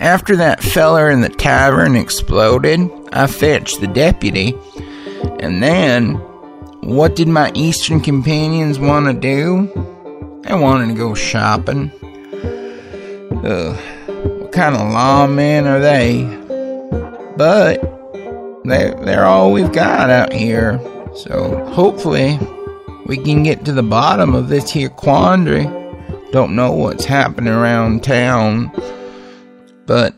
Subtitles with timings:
[0.00, 2.80] after that feller in the tavern exploded,
[3.12, 4.56] I fetched the deputy.
[5.38, 6.14] And then,
[6.80, 10.40] what did my eastern companions want to do?
[10.42, 11.92] They wanted to go shopping.
[13.44, 13.76] Ugh,
[14.40, 16.24] what kind of lawmen are they?
[17.36, 17.80] But
[18.64, 20.80] they they're all we've got out here.
[21.14, 22.38] So hopefully
[23.06, 25.64] we can get to the bottom of this here quandary.
[26.32, 28.70] Don't know what's happening around town,
[29.90, 30.14] but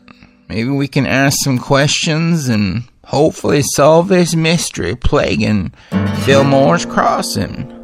[0.49, 5.73] maybe we can ask some questions and hopefully solve this mystery plaguing
[6.25, 7.82] Fillmore's Crossing.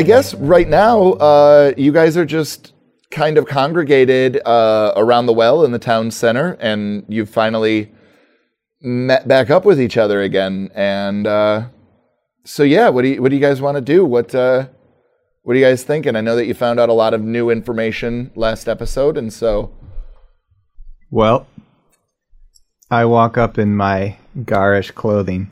[0.00, 2.72] I guess right now, uh, you guys are just
[3.10, 7.92] kind of congregated uh, around the well in the town center, and you've finally
[8.80, 10.70] met back up with each other again.
[10.74, 11.66] And uh,
[12.46, 14.02] so, yeah, what do you what do you guys want to do?
[14.06, 14.68] What uh,
[15.42, 16.16] what are you guys thinking?
[16.16, 19.70] I know that you found out a lot of new information last episode, and so
[21.10, 21.46] Well,
[22.90, 25.46] I walk up in my garish clothing.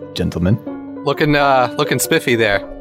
[0.14, 0.56] Gentlemen.
[1.04, 2.79] Looking, uh, looking spiffy there,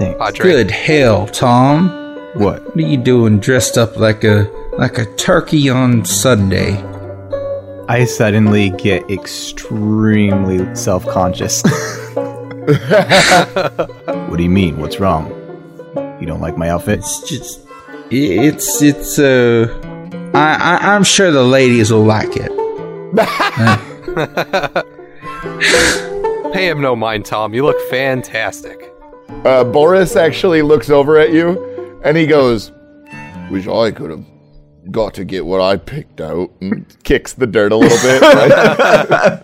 [0.00, 0.18] Thanks.
[0.18, 0.42] Padre.
[0.42, 1.90] Good hell, Tom.
[2.34, 2.64] What?
[2.64, 6.82] What are you doing dressed up like a like a turkey on Sunday?
[7.86, 11.62] I suddenly get extremely self conscious.
[12.14, 12.56] what
[14.36, 14.78] do you mean?
[14.78, 15.28] What's wrong?
[16.18, 17.00] You don't like my outfit?
[17.00, 17.60] It's just
[18.10, 19.68] it's it's uh
[20.32, 22.50] I, I I'm sure the ladies will like it.
[26.54, 27.52] Pay him no mind, Tom.
[27.52, 28.79] You look fantastic.
[29.44, 32.72] Uh, Boris actually looks over at you, and he goes,
[33.50, 34.24] "Wish I could have
[34.90, 38.22] got to get what I picked out," and kicks the dirt a little bit.
[38.22, 39.42] right?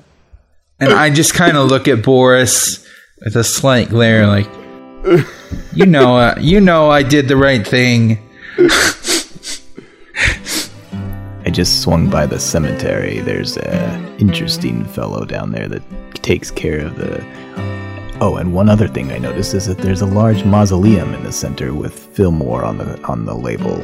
[0.78, 2.86] And I just kind of look at Boris
[3.24, 4.46] with a slight glare, like,
[5.72, 8.18] you know, uh, you know, I did the right thing.
[11.46, 13.20] I just swung by the cemetery.
[13.20, 15.82] There's a interesting fellow down there that
[16.16, 17.24] takes care of the.
[18.18, 21.32] Oh, and one other thing I noticed is that there's a large mausoleum in the
[21.32, 23.78] center with Fillmore on the on the label.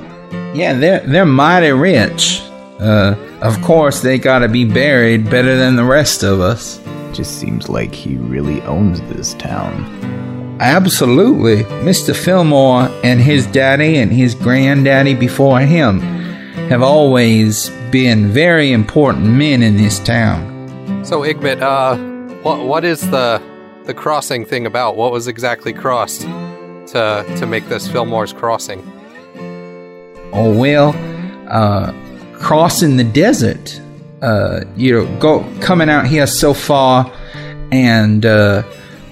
[0.55, 2.41] Yeah, they're they're mighty rich.
[2.81, 6.81] Uh, of course, they gotta be buried better than the rest of us.
[7.13, 9.85] Just seems like he really owns this town.
[10.61, 12.17] Absolutely, Mr.
[12.17, 16.01] Fillmore and his daddy and his granddaddy before him
[16.71, 20.49] have always been very important men in this town.
[21.05, 21.99] So, Igmit, uh,
[22.43, 23.52] what what is the
[23.85, 24.97] the crossing thing about?
[24.97, 28.81] What was exactly crossed to to make this Fillmore's crossing?
[30.33, 30.95] Oh well,
[31.49, 31.93] uh,
[32.35, 33.81] crossing the desert.
[34.21, 37.13] Uh, you know, go coming out here so far
[37.73, 38.63] and uh,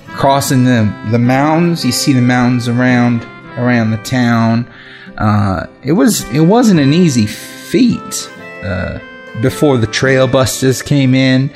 [0.06, 1.84] crossing the the mountains.
[1.84, 3.24] You see the mountains around
[3.58, 4.72] around the town.
[5.18, 8.30] Uh, it was it wasn't an easy feat
[8.62, 8.98] uh,
[9.42, 11.50] before the trailbusters came in,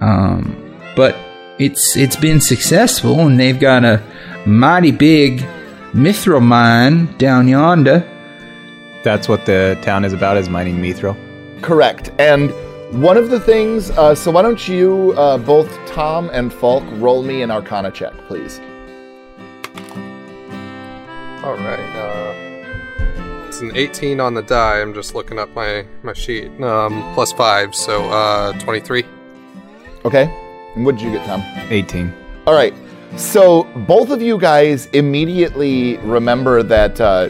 [0.00, 1.16] um, but
[1.60, 4.02] it's it's been successful, and they've got a
[4.46, 5.40] mighty big
[5.92, 7.98] mithril mine down yonder.
[9.04, 11.16] That's what the town is about, is mining mithril.
[11.62, 12.10] Correct.
[12.18, 12.50] And
[13.02, 13.90] one of the things.
[13.90, 18.14] Uh, so why don't you uh, both Tom and Falk roll me an Arcana check,
[18.26, 18.58] please?
[21.44, 21.80] All right.
[21.96, 24.80] Uh, it's an 18 on the die.
[24.80, 26.50] I'm just looking up my my sheet.
[26.62, 29.04] Um, plus five, so uh, 23.
[30.04, 30.49] Okay.
[30.74, 31.42] And what did you get, Tom?
[31.70, 32.12] 18.
[32.46, 32.74] All right.
[33.16, 37.28] So both of you guys immediately remember that uh,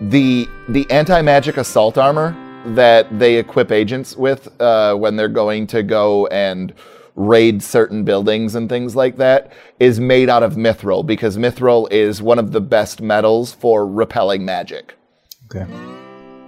[0.00, 2.36] the the anti magic assault armor
[2.74, 6.74] that they equip agents with uh, when they're going to go and
[7.14, 12.20] raid certain buildings and things like that is made out of mithril because mithril is
[12.20, 14.98] one of the best metals for repelling magic.
[15.46, 15.66] Okay.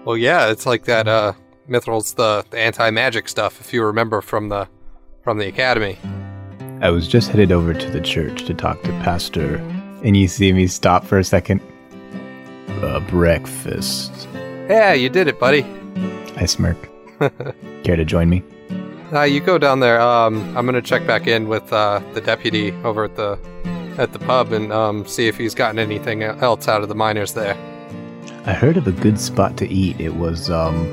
[0.04, 1.08] Well, yeah, it's like that.
[1.08, 1.32] Uh,
[1.68, 4.68] Mithril's the, the anti magic stuff, if you remember from the
[5.22, 5.98] from the academy.
[6.80, 9.56] I was just headed over to the church to talk to Pastor,
[10.04, 11.60] and you see me stop for a second.
[12.82, 14.28] Uh, breakfast.
[14.32, 15.66] Yeah, you did it, buddy.
[16.36, 16.76] I smirk.
[17.82, 18.44] Care to join me?
[19.12, 20.00] Uh, you go down there.
[20.00, 23.36] Um, I'm gonna check back in with uh, the deputy over at the
[23.98, 27.34] at the pub and um, see if he's gotten anything else out of the miners
[27.34, 27.56] there.
[28.46, 30.00] I heard of a good spot to eat.
[30.00, 30.86] It was um,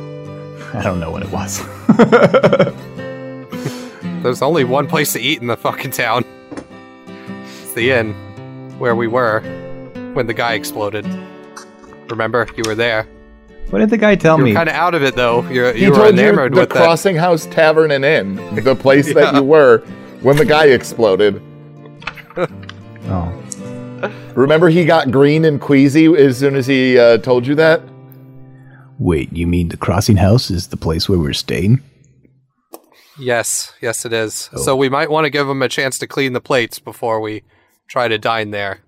[0.73, 1.61] I don't know what it was.
[4.25, 6.25] There's only one place to eat in the fucking town.
[7.62, 8.13] It's the inn
[8.80, 9.42] where we were
[10.16, 11.06] when the guy exploded.
[12.10, 13.04] Remember, you were there.
[13.69, 14.54] what did the guy tell You were me?
[14.56, 15.48] kind of out of it though.
[15.50, 16.75] You're, He you were told you enamored the with that.
[16.77, 19.36] Crossing House Tavern and Inn, the place that Yeah.
[19.36, 19.83] you were
[20.24, 21.39] when the guy exploded.
[22.36, 23.44] oh,
[24.33, 27.80] Remember, he got green and queasy as soon as he uh, told you that.
[28.98, 31.80] wait, you mean the crossing house is the place where we're staying?
[33.17, 34.50] Yes, yes, it is.
[34.53, 34.62] Oh.
[34.62, 37.44] So we might want to give him a chance to clean the plates before we
[37.88, 38.79] try to dine there.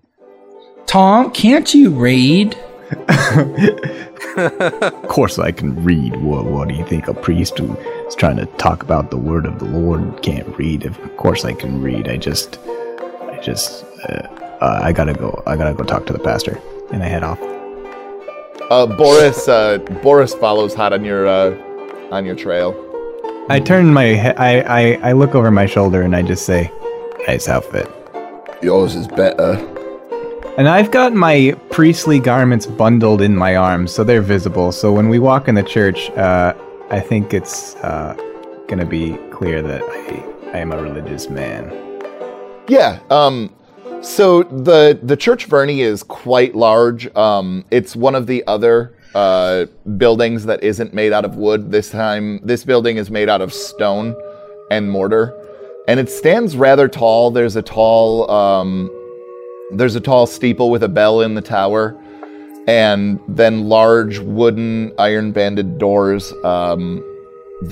[0.85, 2.57] Tom, can't you read?
[2.91, 3.07] Of
[5.07, 6.15] course, I can read.
[6.17, 7.07] What, what do you think?
[7.07, 10.85] A priest who is trying to talk about the word of the Lord can't read?
[10.85, 12.07] Of course, I can read.
[12.07, 14.27] I just, I just, uh,
[14.61, 15.43] uh, I gotta go.
[15.45, 16.59] I gotta go talk to the pastor,
[16.91, 17.39] and I head off.
[18.69, 21.55] Uh, Boris, uh, Boris follows hot on your uh,
[22.11, 22.73] on your trail.
[23.49, 26.69] I turn my, he- I, I, I look over my shoulder, and I just say,
[27.27, 27.89] "Nice outfit."
[28.61, 29.53] Yours is better.
[30.57, 34.71] And I've got my priestly garments bundled in my arms, so they're visible.
[34.71, 36.53] So when we walk in the church, uh,
[36.89, 38.15] I think it's uh,
[38.67, 41.71] gonna be clear that I, I am a religious man.
[42.67, 42.99] Yeah.
[43.09, 43.53] Um.
[44.01, 47.07] So the the church Verney is quite large.
[47.15, 47.63] Um.
[47.71, 49.65] It's one of the other uh
[50.03, 51.61] buildings that isn't made out of wood.
[51.71, 54.15] This time, this building is made out of stone
[54.69, 55.25] and mortar,
[55.87, 57.31] and it stands rather tall.
[57.31, 58.89] There's a tall um.
[59.79, 61.83] There's a tall steeple with a bell in the tower,
[62.67, 66.33] and then large wooden iron banded doors.
[66.43, 67.03] Um.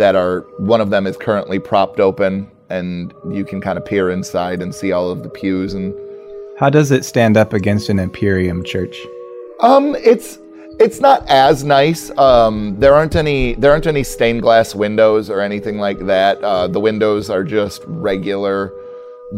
[0.01, 4.09] That are one of them is currently propped open, and you can kind of peer
[4.09, 5.93] inside and see all of the pews and
[6.57, 8.97] How does it stand up against an Imperium church?
[9.59, 10.39] Um, it's
[10.79, 12.09] it's not as nice.
[12.17, 16.43] Um, there aren't any there aren't any stained glass windows or anything like that.
[16.43, 18.73] Uh, the windows are just regular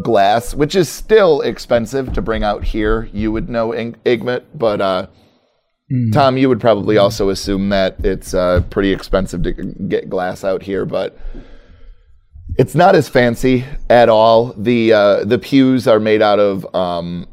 [0.02, 3.08] glass, which is still expensive to bring out here.
[3.12, 5.06] You would know, Igmit, but uh,
[6.12, 10.62] Tom, you would probably also assume that it's uh, pretty expensive to get glass out
[10.62, 11.16] here, but.
[12.56, 14.54] It's not as fancy at all.
[14.54, 17.26] The uh, the pews are made out of um,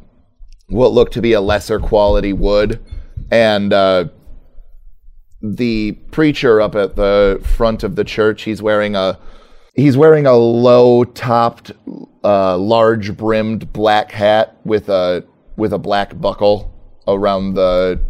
[0.68, 2.78] what look to be a lesser quality wood,
[3.30, 4.06] and uh,
[5.42, 9.18] the preacher up at the front of the church, he's wearing a
[9.74, 11.72] he's wearing a low topped,
[12.24, 15.24] uh, large brimmed black hat with a
[15.56, 16.72] with a black buckle
[17.06, 18.00] around the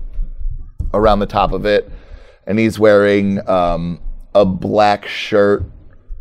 [0.95, 1.91] around the top of it,
[2.47, 4.01] and he's wearing um,
[4.35, 5.65] a black shirt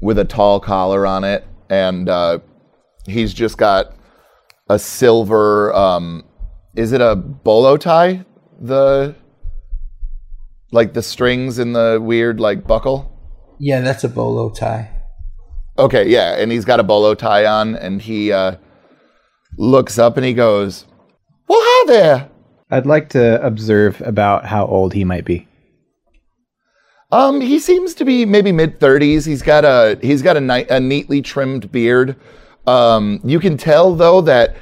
[0.01, 2.39] with a tall collar on it, and uh,
[3.07, 3.95] he's just got
[4.69, 5.73] a silver.
[5.73, 6.23] Um,
[6.75, 8.25] is it a bolo tie?
[8.59, 9.15] The
[10.71, 13.11] like the strings in the weird like buckle.
[13.59, 14.91] Yeah, that's a bolo tie.
[15.77, 18.55] Okay, yeah, and he's got a bolo tie on, and he uh,
[19.57, 20.85] looks up and he goes,
[21.47, 22.29] "Well, hi there.
[22.71, 25.47] I'd like to observe about how old he might be.
[27.11, 29.25] Um, he seems to be maybe mid thirties.
[29.25, 32.15] He's got a he's got a, ni- a neatly trimmed beard.
[32.65, 34.55] Um, you can tell though that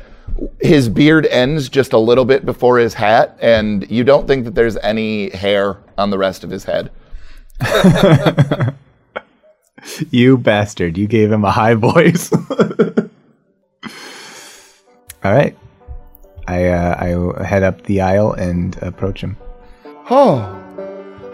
[0.62, 4.56] his beard ends just a little bit before his hat, and you don't think that
[4.56, 6.92] there's any hair on the rest of his head.
[10.12, 10.98] You bastard!
[10.98, 12.32] You gave him a high voice.
[15.24, 15.58] All right,
[16.48, 19.38] I uh, I head up the aisle and approach him.
[20.10, 20.60] Oh,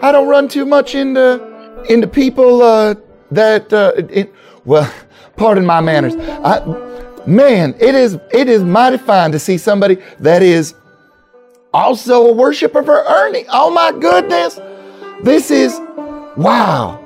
[0.02, 1.40] I don't run too much into
[1.88, 2.94] into people uh,
[3.30, 4.32] that uh, it,
[4.64, 4.92] well,
[5.36, 6.16] pardon my manners.
[6.16, 6.58] I,
[7.26, 10.74] man, it is it is mighty fine to see somebody that is
[11.72, 13.44] also a worshiper for Ernie.
[13.50, 14.60] Oh my goodness,
[15.22, 15.78] this is
[16.36, 16.98] wow,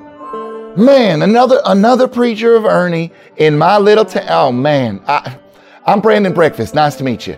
[0.77, 1.21] man.
[1.21, 4.25] Another another preacher of Ernie in my little town.
[4.29, 5.37] Oh man, I,
[5.85, 6.73] I'm Brandon Breakfast.
[6.75, 7.37] Nice to meet you.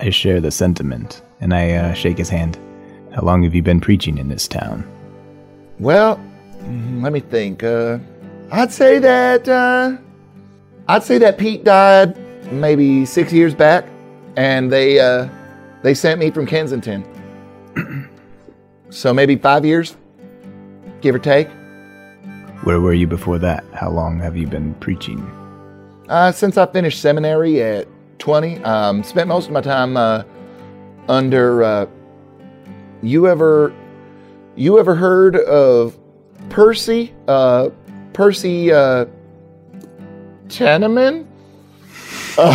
[0.00, 2.58] I share the sentiment and I uh, shake his hand.
[3.14, 4.86] How long have you been preaching in this town?
[5.78, 6.20] Well,
[7.00, 7.62] let me think.
[7.62, 7.98] Uh,
[8.50, 9.96] I'd say that uh,
[10.88, 12.16] I'd say that Pete died
[12.52, 13.86] maybe six years back,
[14.36, 15.28] and they uh,
[15.82, 17.04] they sent me from Kensington.
[18.90, 19.96] so maybe five years,
[21.00, 21.48] give or take.
[22.62, 23.64] Where were you before that?
[23.72, 25.20] How long have you been preaching?
[26.08, 27.88] Uh, since I finished seminary at
[28.18, 30.22] 20, um, spent most of my time uh,
[31.08, 31.62] under.
[31.64, 31.86] Uh,
[33.02, 33.74] you ever,
[34.54, 35.98] you ever heard of
[36.48, 37.68] Percy, uh,
[38.14, 38.72] Percy,
[40.50, 40.50] uh,
[42.38, 42.54] Uh,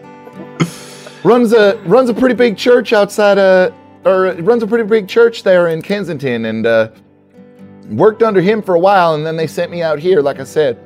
[1.25, 3.71] runs a runs a pretty big church outside uh
[4.05, 6.91] or runs a pretty big church there in Kensington and uh
[7.89, 10.45] worked under him for a while and then they sent me out here like I
[10.45, 10.79] said.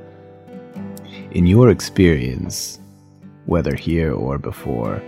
[1.32, 2.78] In your experience,
[3.44, 5.02] whether here or before,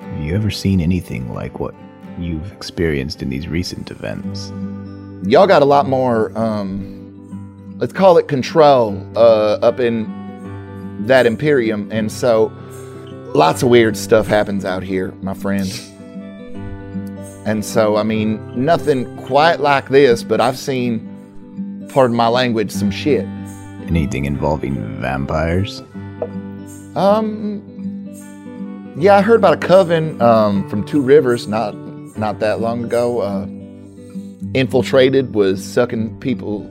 [0.00, 1.74] have you ever seen anything like what
[2.18, 4.52] you've experienced in these recent events?
[5.26, 6.93] Y'all got a lot more um
[7.76, 10.06] let's call it control uh up in
[11.06, 12.52] that imperium and so
[13.34, 15.68] lots of weird stuff happens out here, my friend.
[17.46, 22.90] And so, I mean, nothing quite like this, but I've seen, pardon my language, some
[22.90, 23.26] shit.
[23.86, 25.82] Anything involving vampires?
[26.96, 27.60] Um,
[28.96, 31.74] yeah, I heard about a coven um, from Two Rivers not
[32.16, 33.20] not that long ago.
[33.20, 33.46] Uh,
[34.54, 36.62] infiltrated was sucking people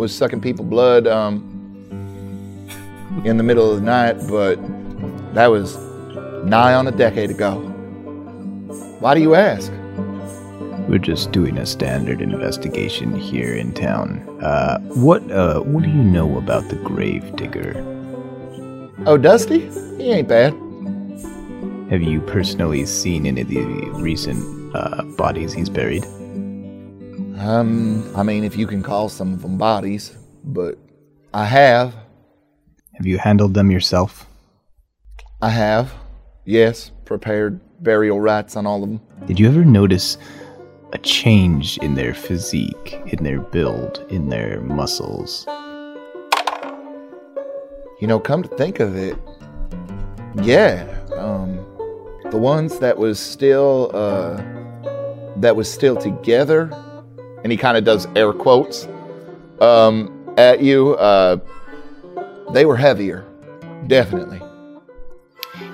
[0.00, 1.44] was sucking people blood um,
[3.26, 4.56] in the middle of the night, but
[5.34, 5.76] that was
[6.42, 7.60] nigh on a decade ago.
[9.00, 9.70] Why do you ask?
[10.88, 14.20] We're just doing a standard investigation here in town.
[14.42, 17.74] Uh, what uh, what do you know about the grave digger?
[19.06, 19.60] Oh, Dusty?
[19.98, 20.52] He ain't bad.
[21.90, 23.62] Have you personally seen any of the
[24.00, 26.04] recent uh, bodies he's buried?
[27.40, 30.76] Um, I mean, if you can call some of them bodies, but
[31.32, 31.94] I have.
[32.94, 34.26] Have you handled them yourself?
[35.40, 35.90] I have.
[36.44, 39.00] Yes, prepared burial rites on all of them.
[39.26, 40.18] Did you ever notice
[40.92, 45.46] a change in their physique, in their build, in their muscles?
[48.00, 49.16] You know, come to think of it,
[50.42, 50.86] yeah.
[51.16, 51.56] Um,
[52.30, 54.36] the ones that was still uh,
[55.36, 56.70] that was still together,
[57.42, 58.86] and he kind of does air quotes
[59.60, 60.94] um, at you.
[60.94, 61.38] Uh,
[62.52, 63.24] they were heavier,
[63.86, 64.40] definitely.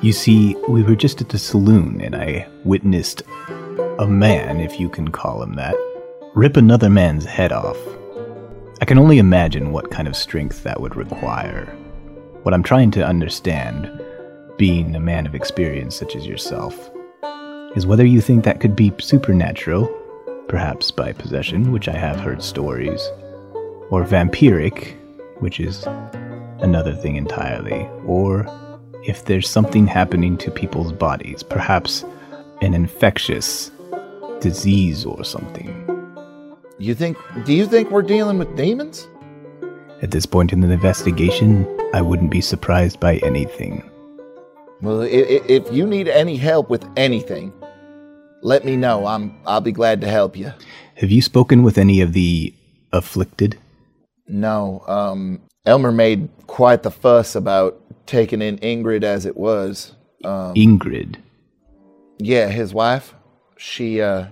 [0.03, 3.23] You see, we were just at the saloon and I witnessed
[3.99, 5.75] a man, if you can call him that,
[6.35, 7.79] rip another man's head off.
[8.81, 11.65] I can only imagine what kind of strength that would require.
[12.43, 13.91] What I'm trying to understand,
[14.59, 16.91] being a man of experience such as yourself,
[17.75, 19.89] is whether you think that could be supernatural,
[20.49, 23.01] perhaps by possession, which I have heard stories,
[23.91, 24.95] or vampiric,
[25.41, 25.85] which is
[26.61, 28.47] another thing entirely, or
[29.05, 32.05] if there's something happening to people's bodies, perhaps
[32.63, 33.71] an infectious
[34.41, 35.83] disease or something.
[36.79, 37.17] You think?
[37.45, 39.09] Do you think we're dealing with demons?
[40.03, 43.89] At this point in the investigation, I wouldn't be surprised by anything.
[44.83, 47.51] Well, i- i- if you need any help with anything,
[48.47, 49.07] let me know.
[49.07, 49.37] I'm.
[49.45, 50.53] I'll be glad to help you.
[50.95, 52.55] Have you spoken with any of the
[52.93, 53.59] afflicted?
[54.29, 59.95] No, um, Elmer made quite the fuss about taking in Ingrid as it was.
[60.25, 61.17] Um, Ingrid.
[62.19, 63.15] yeah, his wife.
[63.59, 64.27] She, uh,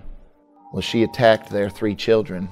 [0.71, 2.49] well, she attacked their three children,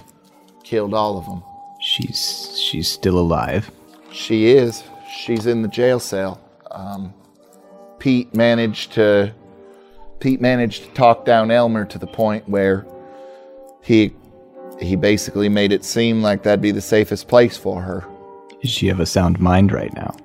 [0.64, 1.44] killed all of them.
[1.82, 3.72] She's she's still alive.
[4.12, 4.84] She is.
[5.18, 6.42] She's in the jail cell.
[6.72, 7.14] Um,
[8.00, 9.34] Pete managed to.
[10.24, 12.86] Pete managed to talk down Elmer to the point where
[13.82, 14.16] he
[14.80, 18.06] he basically made it seem like that'd be the safest place for her.
[18.62, 20.16] Does she have a sound mind right now?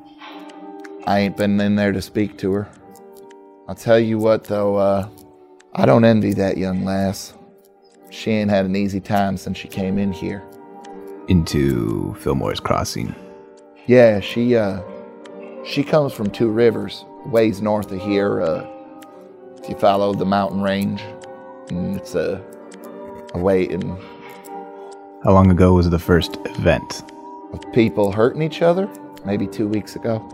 [1.05, 2.69] I ain't been in there to speak to her.
[3.67, 5.09] I'll tell you what, though, uh,
[5.75, 7.35] I don't envy that young lass.
[8.11, 10.45] She ain't had an easy time since she came in here.
[11.27, 13.17] Into Fillmore's Crossing.
[13.87, 14.81] Yeah, she, uh,
[15.65, 18.41] she comes from Two Rivers, ways north of here.
[18.41, 18.78] Uh,
[19.69, 21.03] you follow the mountain range,
[21.71, 22.43] and it's a,
[23.35, 23.97] a way in
[25.25, 27.03] How long ago was the first event?
[27.53, 28.89] of people hurting each other.
[29.25, 30.27] Maybe two weeks ago.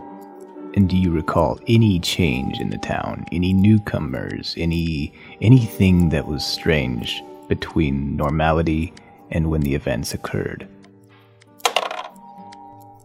[0.75, 3.25] And do you recall any change in the town?
[3.31, 4.53] Any newcomers?
[4.57, 8.93] Any anything that was strange between normality
[9.31, 10.67] and when the events occurred?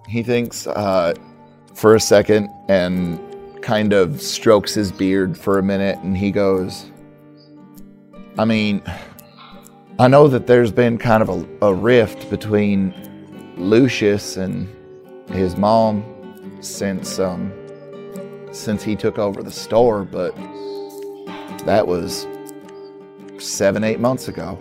[0.08, 1.14] He thinks uh,
[1.74, 3.20] for a second and
[3.62, 6.86] kind of strokes his beard for a minute and he goes,
[8.38, 8.82] I mean,
[9.98, 12.94] I know that there's been kind of a, a rift between
[13.56, 14.68] Lucius and
[15.30, 16.04] his mom
[16.60, 17.52] since um,
[18.52, 20.34] since he took over the store, but
[21.66, 22.26] that was
[23.38, 24.58] seven, eight months ago.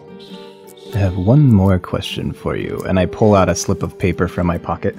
[0.93, 4.27] I have one more question for you, and I pull out a slip of paper
[4.27, 4.97] from my pocket.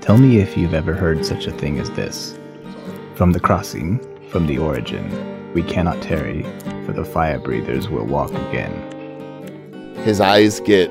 [0.00, 2.38] Tell me if you've ever heard such a thing as this.
[3.16, 6.42] From the crossing, from the origin, we cannot tarry,
[6.84, 9.94] for the fire breathers will walk again.
[10.04, 10.90] His eyes get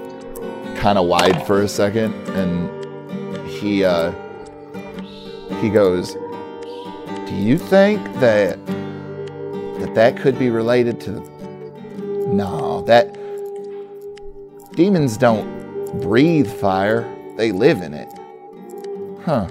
[0.75, 4.11] kind of wide for a second, and he uh,
[5.61, 6.15] he goes,
[7.27, 11.11] "Do you think that that that could be related to?"
[12.33, 13.13] No, that
[14.73, 17.05] demons don't breathe fire;
[17.37, 18.09] they live in it.
[19.23, 19.47] Huh?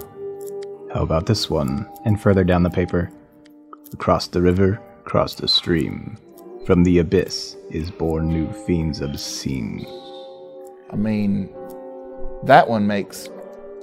[0.95, 1.91] How about this one?
[2.05, 3.11] And further down the paper,
[3.93, 6.17] across the river, across the stream,
[6.67, 9.85] from the abyss is born new fiends obscene.
[10.91, 11.53] I mean,
[12.45, 13.29] that one makes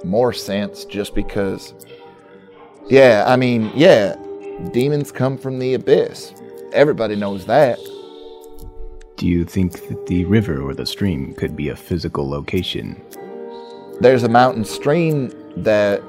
[0.04, 1.74] more sense just because.
[2.88, 4.16] Yeah, I mean, yeah,
[4.72, 6.32] demons come from the abyss.
[6.72, 7.78] Everybody knows that.
[9.16, 12.98] Do you think that the river or the stream could be a physical location?
[14.00, 15.30] There's a mountain stream
[15.62, 16.02] that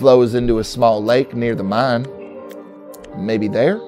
[0.00, 2.06] flows into a small lake near the mine.
[3.18, 3.78] Maybe there?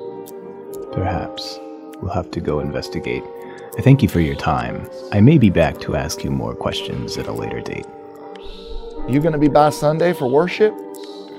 [0.92, 1.58] Perhaps.
[2.02, 3.24] We'll have to go investigate.
[3.78, 4.86] I thank you for your time.
[5.10, 7.86] I may be back to ask you more questions at a later date.
[9.08, 10.74] You gonna be by Sunday for worship?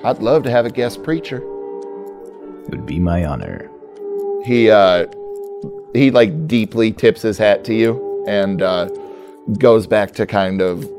[0.04, 1.38] I'd love to have a guest preacher.
[1.38, 3.70] It would be my honor.
[4.44, 5.06] He uh
[5.94, 8.90] he like deeply tips his hat to you and uh
[9.60, 10.90] goes back to kind of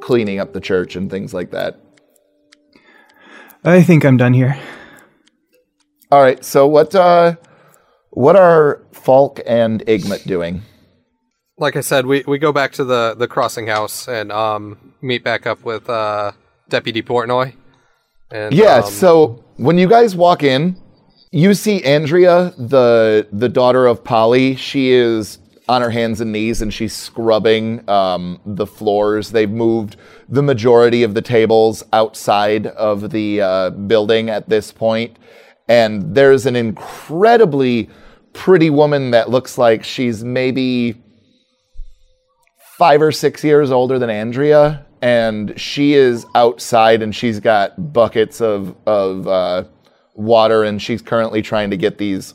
[0.00, 1.78] cleaning up the church and things like that.
[3.64, 4.58] I think I'm done here.
[6.10, 7.36] All right, so what uh
[8.10, 10.62] what are Falk and Igmit doing?
[11.58, 15.24] Like I said, we, we go back to the, the crossing house and um, meet
[15.24, 16.32] back up with uh,
[16.68, 17.52] Deputy Portnoy.
[18.30, 20.76] And, Yeah, um, so when you guys walk in,
[21.32, 24.56] you see Andrea, the the daughter of Polly.
[24.56, 25.38] She is
[25.68, 29.32] on her hands and knees and she's scrubbing um, the floors.
[29.32, 29.96] They've moved
[30.28, 35.16] the majority of the tables outside of the uh, building at this point,
[35.68, 37.88] and there's an incredibly
[38.32, 41.02] pretty woman that looks like she's maybe
[42.76, 48.40] five or six years older than Andrea, and she is outside and she's got buckets
[48.40, 49.64] of of uh,
[50.14, 52.34] water, and she's currently trying to get these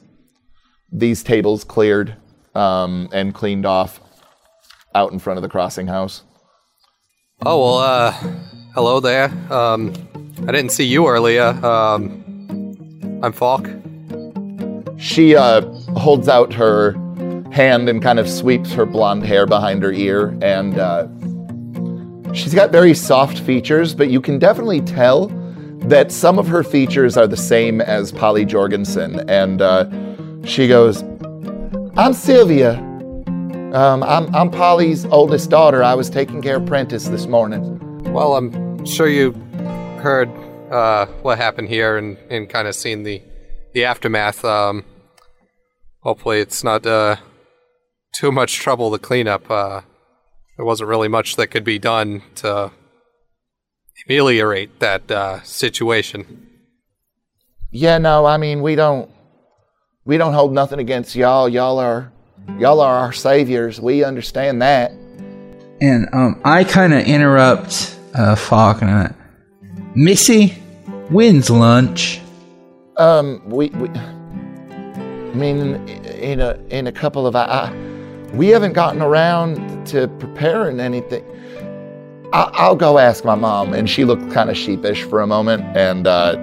[0.92, 2.16] these tables cleared
[2.56, 4.00] um, and cleaned off
[4.96, 6.24] out in front of the crossing house.
[7.42, 8.12] Oh, well, uh,
[8.74, 9.26] hello there.
[9.52, 9.92] Um,
[10.48, 11.48] I didn't see you earlier.
[11.66, 12.22] Um,
[13.22, 13.68] I'm Falk.
[14.98, 15.62] She uh,
[15.98, 16.94] holds out her
[17.52, 21.08] hand and kind of sweeps her blonde hair behind her ear, and uh,
[22.34, 25.28] she's got very soft features, but you can definitely tell
[25.80, 29.28] that some of her features are the same as Polly Jorgensen.
[29.30, 29.90] And uh,
[30.46, 31.04] she goes,
[31.98, 32.76] "I'm Sylvia.
[33.74, 35.84] Um, I'm I'm Polly's oldest daughter.
[35.84, 37.80] I was taking care of Prentice this morning."
[38.14, 39.32] Well, I'm sure you
[40.00, 40.30] heard
[40.72, 43.24] uh, what happened here and, and kind of seen the,
[43.74, 44.46] the aftermath.
[44.46, 44.86] Um,
[46.02, 47.16] hopefully, it's not uh,
[48.16, 49.50] too much trouble to clean up.
[49.50, 49.82] Uh,
[50.56, 52.72] there wasn't really much that could be done to
[54.06, 56.48] ameliorate that uh, situation.
[57.72, 59.10] Yeah, no, I mean we don't
[60.06, 61.50] we don't hold nothing against y'all.
[61.50, 62.12] Y'all are
[62.60, 63.80] y'all are our saviors.
[63.80, 64.92] We understand that.
[65.82, 69.14] And um, I kind of interrupt uh, I,
[69.96, 70.50] Missy,
[71.10, 72.22] when's lunch?
[72.98, 77.74] Um, we, we I mean, in a in a couple of I,
[78.34, 81.26] we haven't gotten around to preparing anything.
[82.32, 85.64] I, I'll go ask my mom, and she looked kind of sheepish for a moment,
[85.76, 86.36] and uh,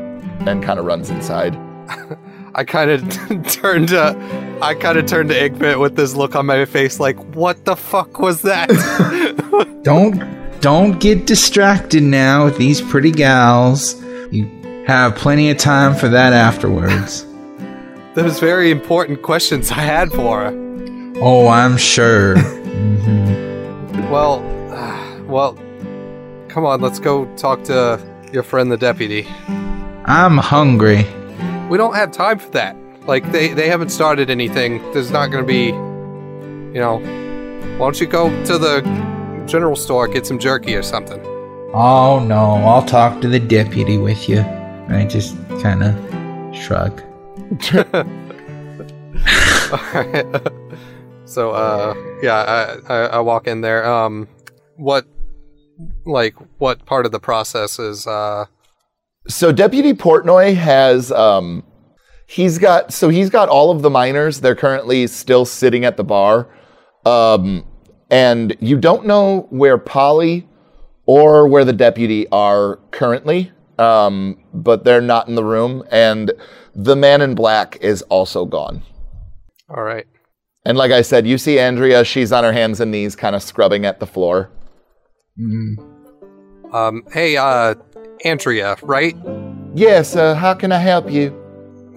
[0.47, 1.57] and kind of runs inside.
[2.55, 3.01] I kind of
[3.53, 7.17] turned to, I kind of turned to Igmit with this look on my face, like,
[7.35, 8.69] "What the fuck was that?"
[9.83, 10.23] Don't
[10.61, 13.95] don't get distracted now with these pretty gals.
[14.31, 14.45] You
[14.87, 17.25] have plenty of time for that afterwards.
[18.15, 20.53] Those very important questions I had for her.
[21.23, 22.37] oh, I'm sure.
[22.37, 24.11] Mm-hmm.
[24.11, 24.43] Well,
[25.27, 25.55] well,
[26.49, 27.99] come on, let's go talk to
[28.33, 29.27] your friend the deputy.
[30.05, 31.07] I'm hungry.
[31.71, 32.77] We don't have time for that.
[33.07, 34.79] Like they they haven't started anything.
[34.93, 36.99] There's not going to be, you know.
[37.79, 38.81] Why don't you go to the
[39.47, 41.21] general store get some jerky or something?
[41.73, 44.41] Oh no, I'll talk to the deputy with you.
[44.89, 45.95] I just kind of
[46.55, 47.01] shrug.
[51.25, 53.89] so uh yeah, I, I I walk in there.
[53.89, 54.27] Um,
[54.77, 55.07] what
[56.05, 58.47] like what part of the process is uh
[59.31, 61.65] So Deputy Portnoy has um
[62.27, 64.41] he's got so he's got all of the miners.
[64.41, 66.49] They're currently still sitting at the bar.
[67.07, 67.65] Um
[68.11, 70.49] and you don't know where Polly
[71.07, 73.53] or where the deputy are currently.
[73.79, 76.31] Um, but they're not in the room, and
[76.75, 78.83] the man in black is also gone.
[79.71, 80.07] all right.
[80.67, 83.43] And like I said, you see Andrea, she's on her hands and knees, kind of
[83.43, 84.51] scrubbing at the floor.
[86.73, 87.75] Um, hey, uh,
[88.25, 89.17] Andrea, right?
[89.75, 91.37] Yes, uh, how can I help you?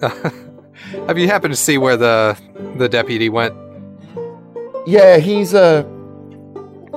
[1.06, 2.36] Have you happened to see where the
[2.76, 3.54] the deputy went?
[4.86, 5.84] Yeah, he's uh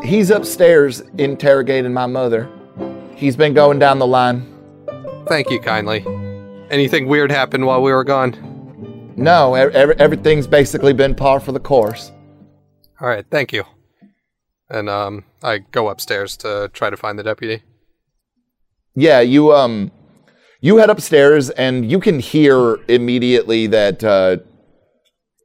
[0.03, 2.49] he's upstairs interrogating my mother.
[3.15, 4.45] He's been going down the line.
[5.27, 6.05] Thank you kindly.
[6.69, 9.13] Anything weird happened while we were gone?
[9.15, 12.11] No, ev- ev- everything's basically been par for the course.
[13.01, 13.63] All right, thank you.
[14.69, 17.63] And um, I go upstairs to try to find the deputy.
[18.99, 19.91] Yeah, you um
[20.59, 24.37] you head upstairs and you can hear immediately that uh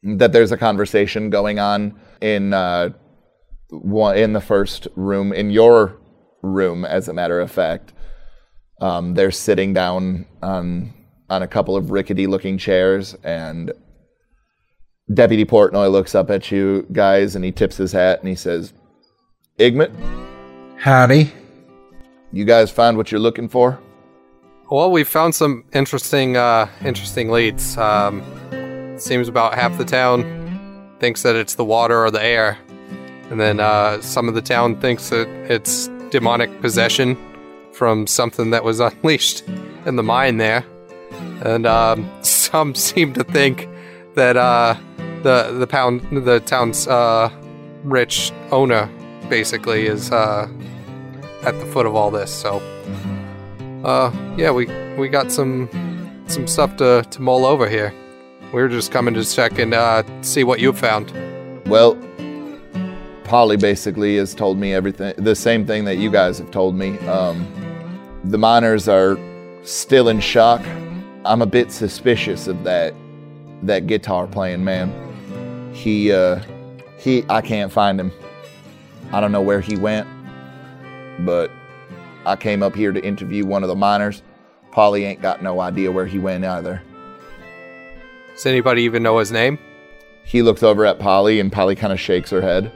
[0.02, 2.88] that there's a conversation going on in uh
[3.70, 6.00] in the first room in your
[6.42, 7.92] room as a matter of fact.
[8.80, 10.94] Um they're sitting down on
[11.28, 13.70] on a couple of rickety looking chairs and
[15.12, 18.72] Deputy Portnoy looks up at you guys and he tips his hat and he says,
[19.58, 19.92] "Igmit,
[20.78, 21.41] Howdy.
[22.32, 23.78] You guys find what you're looking for?"
[24.70, 27.76] Well, we found some interesting, uh, interesting leads.
[27.76, 28.22] Um,
[28.98, 32.56] seems about half the town thinks that it's the water or the air,
[33.30, 37.18] and then uh, some of the town thinks that it's demonic possession
[37.72, 39.46] from something that was unleashed
[39.84, 40.64] in the mine there,
[41.44, 43.68] and um, some seem to think
[44.14, 44.74] that uh,
[45.22, 47.30] the the pound the town's uh,
[47.84, 48.88] rich owner
[49.28, 50.48] basically is uh,
[51.44, 52.30] at the foot of all this.
[52.30, 52.60] So.
[53.84, 55.68] Uh, yeah, we we got some
[56.28, 57.92] some stuff to to mull over here.
[58.52, 61.12] We were just coming to check and uh, see what you found.
[61.66, 61.98] Well,
[63.24, 66.98] Polly basically has told me everything, the same thing that you guys have told me.
[67.08, 67.46] Um,
[68.24, 69.18] the miners are
[69.62, 70.60] still in shock.
[71.24, 72.94] I'm a bit suspicious of that
[73.62, 74.92] that guitar playing man.
[75.72, 76.40] He, uh,
[76.98, 78.12] he, I can't find him.
[79.12, 80.06] I don't know where he went,
[81.24, 81.50] but
[82.24, 84.22] I came up here to interview one of the miners.
[84.70, 86.82] Polly ain't got no idea where he went either.
[88.34, 89.58] Does anybody even know his name?
[90.24, 92.72] He looks over at Polly, and Polly kind of shakes her head.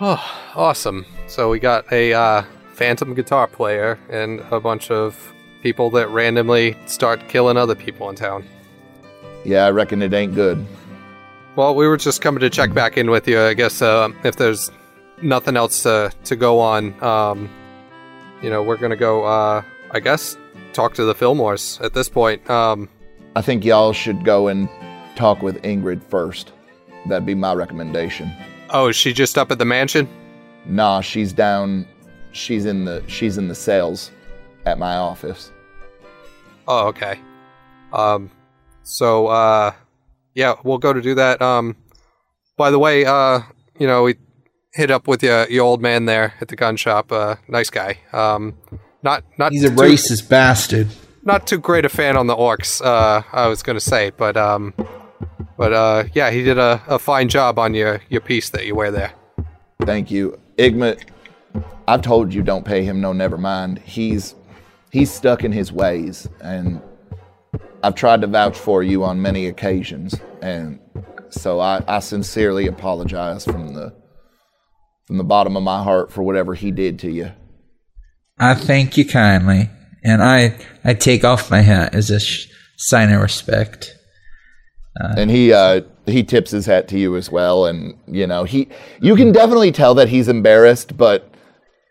[0.00, 0.22] Oh,
[0.54, 1.04] awesome!
[1.26, 5.32] So we got a uh, phantom guitar player and a bunch of
[5.62, 8.46] people that randomly start killing other people in town.
[9.44, 10.64] Yeah, I reckon it ain't good.
[11.56, 13.40] Well, we were just coming to check back in with you.
[13.40, 14.70] I guess uh, if there's
[15.22, 17.50] nothing else to to go on, um,
[18.42, 19.24] you know, we're gonna go.
[19.24, 20.36] Uh, I guess
[20.72, 22.48] talk to the Fillmores at this point.
[22.50, 22.88] Um,
[23.36, 24.68] I think y'all should go and
[25.16, 26.52] talk with Ingrid first.
[27.08, 28.30] That'd be my recommendation.
[28.70, 30.08] oh, is she just up at the mansion?
[30.66, 31.86] Nah, she's down.
[32.32, 34.10] She's in the she's in the cells
[34.66, 35.52] at my office.
[36.66, 37.20] Oh, okay.
[37.92, 38.30] Um,
[38.82, 39.72] so uh,
[40.34, 41.40] yeah, we'll go to do that.
[41.40, 41.76] Um,
[42.56, 43.40] by the way, uh,
[43.78, 44.16] you know, we
[44.74, 47.10] hit up with your your old man there at the gun shop.
[47.12, 47.98] Uh, nice guy.
[48.12, 48.54] Um,
[49.02, 50.88] not not He's a too- racist bastard.
[51.22, 52.84] not too great a fan on the orcs.
[52.84, 54.74] Uh, I was gonna say, but um,
[55.56, 58.74] but uh, yeah, he did a, a fine job on your your piece that you
[58.74, 59.12] wear there.
[59.82, 61.02] Thank you, Igmit.
[61.86, 63.78] I've told you don't pay him no never mind.
[63.80, 64.34] He's
[64.90, 66.80] he's stuck in his ways, and
[67.82, 70.78] I've tried to vouch for you on many occasions, and
[71.28, 73.92] so I, I sincerely apologize from the
[75.06, 77.32] from the bottom of my heart for whatever he did to you.
[78.38, 79.70] I thank you kindly,
[80.02, 83.96] and I I take off my hat as a sh- sign of respect.
[84.96, 87.66] and he uh, he tips his hat to you as well.
[87.66, 88.68] And you know he
[89.00, 91.30] you can definitely tell that he's embarrassed, but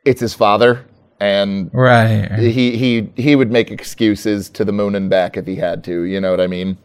[0.06, 0.86] it's his father,
[1.20, 2.28] and Right.
[2.30, 2.40] right.
[2.40, 6.04] he he he would make excuses to the moon and back if he had to.
[6.04, 6.78] You know what I mean?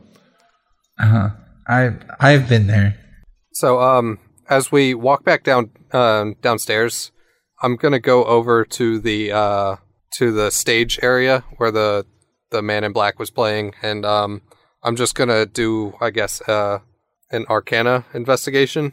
[1.01, 1.31] Uh-huh.
[1.69, 2.97] I I've been there.
[3.55, 7.13] So um, as we walk back down um, downstairs,
[7.63, 9.77] I'm gonna go over to the uh,
[10.15, 12.07] to the stage area where the
[12.51, 14.43] the man in black was playing, and um,
[14.83, 16.79] I'm just gonna do, I guess, uh,
[17.31, 18.93] an Arcana investigation.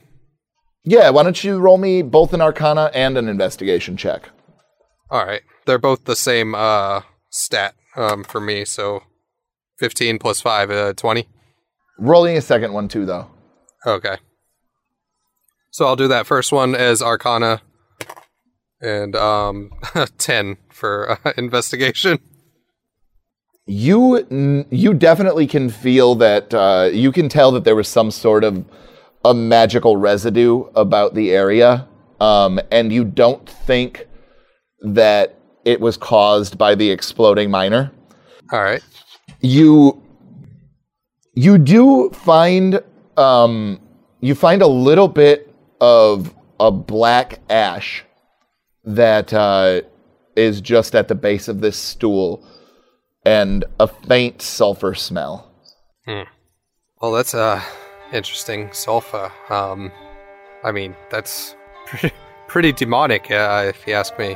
[0.84, 1.10] Yeah.
[1.10, 4.30] Why don't you roll me both an Arcana and an investigation check?
[5.10, 9.04] All right, they're both the same uh, stat um, for me, so
[9.80, 11.28] 15 plus five, uh, 20.
[12.00, 13.30] Rolling a second one too, though.
[13.86, 14.18] Okay.
[15.76, 17.62] So I'll do that first one as Arcana,
[18.80, 19.72] and um,
[20.18, 22.20] 10 for uh, investigation.
[23.66, 26.54] You you definitely can feel that.
[26.54, 28.64] Uh, you can tell that there was some sort of
[29.26, 31.86] a magical residue about the area,
[32.22, 34.08] um, and you don't think
[34.80, 37.92] that it was caused by the exploding miner.
[38.54, 38.82] All right.
[39.42, 40.02] you
[41.34, 42.80] you do find
[43.18, 43.82] um,
[44.22, 45.52] you find a little bit
[45.86, 48.04] of a black ash
[48.84, 49.82] that uh,
[50.36, 52.44] is just at the base of this stool
[53.24, 55.52] and a faint sulfur smell.
[56.08, 57.62] Well, that's uh
[58.12, 58.72] interesting.
[58.74, 59.32] Sulfur.
[59.50, 59.92] Um,
[60.64, 62.16] I mean, that's pretty,
[62.48, 64.36] pretty demonic, uh, if you ask me.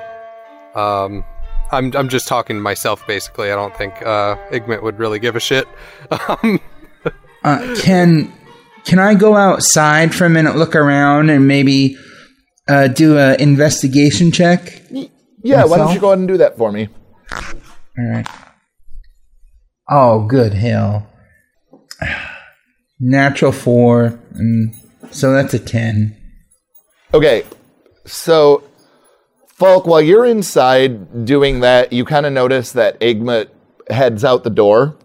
[0.75, 1.23] Um,
[1.71, 3.51] I'm I'm just talking to myself basically.
[3.51, 5.67] I don't think uh, Igmit would really give a shit.
[6.11, 6.59] Um,
[7.41, 8.33] Uh, can
[8.85, 11.97] can I go outside for a minute, look around, and maybe
[12.67, 14.83] uh, do a investigation check?
[15.41, 16.89] Yeah, why don't you go ahead and do that for me?
[17.31, 18.27] All right.
[19.89, 21.07] Oh, good hell.
[22.99, 24.75] Natural four, and
[25.11, 26.15] so that's a ten.
[27.13, 27.43] Okay,
[28.05, 28.63] so
[29.59, 33.49] Falk, while you're inside doing that, you kind of notice that Igmit
[33.89, 34.97] heads out the door,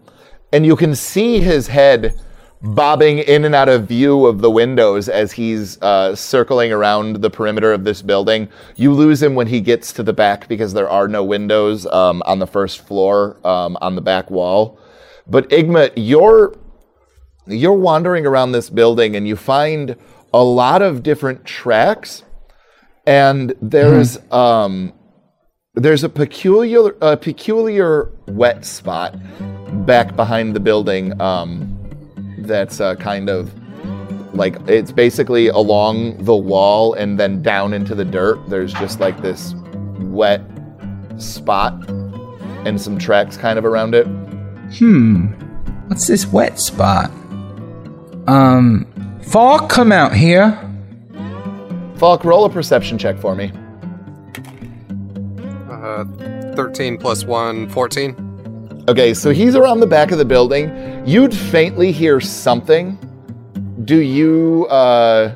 [0.53, 2.17] and you can see his head
[2.61, 7.29] bobbing in and out of view of the windows as he's uh, circling around the
[7.29, 8.49] perimeter of this building.
[8.75, 12.23] You lose him when he gets to the back because there are no windows um,
[12.25, 14.79] on the first floor um, on the back wall.
[15.27, 16.55] But Igmit, you're
[17.47, 19.95] you're wandering around this building and you find
[20.33, 22.23] a lot of different tracks
[23.05, 24.91] and there's um
[25.75, 29.15] there's a peculiar a peculiar wet spot
[29.85, 31.84] back behind the building um
[32.45, 33.51] that's uh, kind of
[34.35, 39.21] like it's basically along the wall and then down into the dirt there's just like
[39.21, 39.55] this
[39.99, 40.41] wet
[41.17, 41.73] spot
[42.65, 44.05] and some tracks kind of around it
[44.77, 45.27] Hmm.
[45.87, 47.11] What's this wet spot?
[48.27, 48.87] Um,
[49.21, 50.59] Falk, come out here.
[51.97, 53.51] Falk, roll a perception check for me.
[55.69, 56.03] uh,
[56.55, 58.15] Thirteen plus one, 14.
[58.87, 60.71] Okay, so he's around the back of the building.
[61.07, 62.99] You'd faintly hear something.
[63.83, 65.35] Do you uh,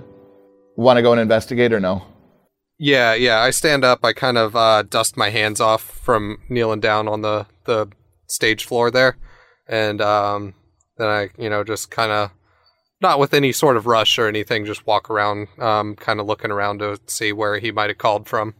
[0.76, 2.04] want to go and investigate or no?
[2.78, 3.40] Yeah, yeah.
[3.40, 4.06] I stand up.
[4.06, 7.88] I kind of uh, dust my hands off from kneeling down on the the
[8.28, 9.18] stage floor there,
[9.68, 10.54] and um,
[10.98, 12.30] then I, you know, just kind of
[13.02, 16.52] not with any sort of rush or anything, just walk around, um, kind of looking
[16.52, 18.54] around to see where he might have called from.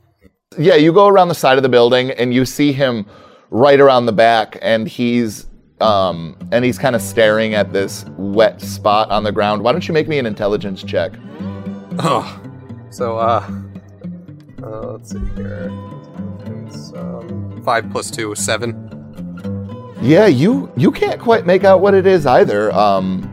[0.58, 3.06] Yeah, you go around the side of the building and you see him
[3.52, 5.48] right around the back, and he's
[5.82, 9.64] um, and he's kind of staring at this wet spot on the ground.
[9.64, 11.14] Why don't you make me an intelligence check?
[12.00, 12.42] Oh,
[12.90, 13.50] so uh,
[14.62, 15.70] uh let's see here.
[16.96, 18.86] Um, five plus two, seven.
[20.02, 22.72] Yeah, you you can't quite make out what it is either.
[22.72, 23.24] Um,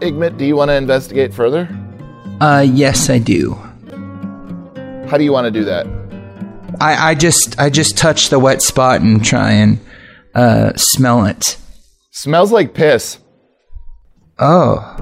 [0.00, 1.68] Igmit, do you want to investigate further?
[2.40, 3.54] Uh, yes, I do.
[5.08, 5.86] How do you want to do that?
[6.80, 9.78] I, I just I just touch the wet spot and try and
[10.34, 11.56] uh, smell it.
[12.12, 13.18] Smells like piss.
[14.38, 14.94] Oh,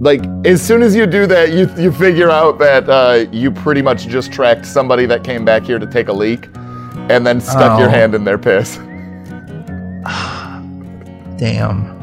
[0.00, 3.82] Like as soon as you do that, you you figure out that uh, you pretty
[3.82, 6.46] much just tracked somebody that came back here to take a leak,
[7.10, 7.92] and then stuck your Oh.
[7.92, 8.76] hand in their piss.
[11.38, 11.94] damn.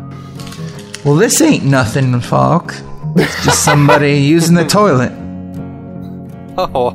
[1.03, 2.73] Well, this ain't nothing, Falk.
[3.15, 5.11] It's just somebody using the toilet.
[6.57, 6.91] Oh,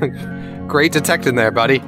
[0.68, 1.80] great detecting there, buddy.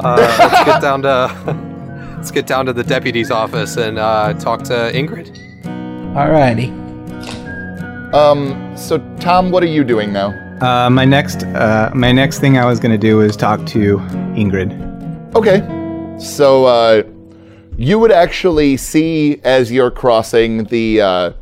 [0.00, 4.62] Uh, let's get down to let's get down to the deputy's office and uh, talk
[4.64, 5.34] to Ingrid.
[6.14, 6.84] Alrighty.
[8.14, 10.28] Um, so Tom, what are you doing now?
[10.60, 13.98] Uh, my next, uh, my next thing I was gonna do is talk to
[14.36, 15.34] Ingrid.
[15.34, 15.60] Okay,
[16.18, 17.02] so uh,
[17.76, 21.32] you would actually see as you're crossing the uh,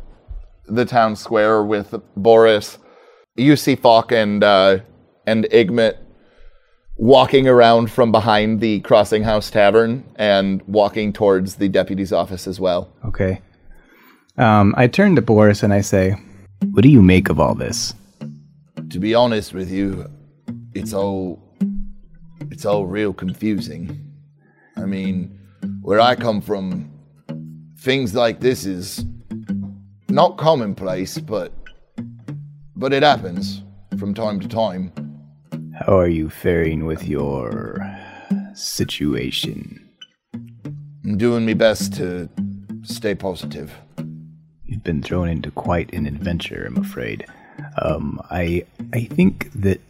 [0.67, 2.77] the town square with Boris,
[3.35, 4.79] you see Falk and uh,
[5.25, 5.97] and Igmit
[6.97, 12.59] walking around from behind the Crossing House Tavern and walking towards the deputy's office as
[12.59, 12.89] well.
[13.05, 13.41] Okay.
[14.37, 16.15] Um, I turn to Boris and I say,
[16.71, 17.93] "What do you make of all this?"
[18.89, 20.09] To be honest with you,
[20.73, 21.39] it's all
[22.51, 24.13] it's all real confusing.
[24.77, 25.39] I mean,
[25.81, 26.91] where I come from,
[27.79, 29.05] things like this is
[30.09, 31.53] not commonplace, but
[32.75, 33.63] but it happens
[33.97, 34.91] from time to time.
[35.79, 37.77] How are you faring with your
[38.53, 39.89] situation?
[41.03, 42.29] I'm doing my best to
[42.83, 43.73] stay positive.
[44.63, 47.25] You've been thrown into quite an adventure, I'm afraid.
[47.81, 49.81] Um, I I think that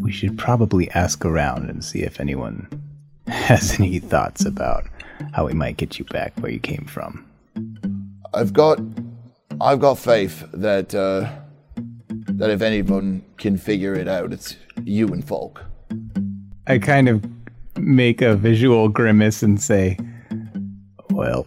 [0.00, 2.66] we should probably ask around and see if anyone
[3.26, 4.86] has any thoughts about
[5.32, 7.26] how we might get you back where you came from.
[8.32, 8.80] I've got
[9.60, 11.30] I've got faith that uh,
[12.08, 15.64] that if anyone can figure it out, it's you and Falk.
[16.66, 17.24] I kind of
[17.76, 19.98] make a visual grimace and say,
[21.10, 21.46] "Well,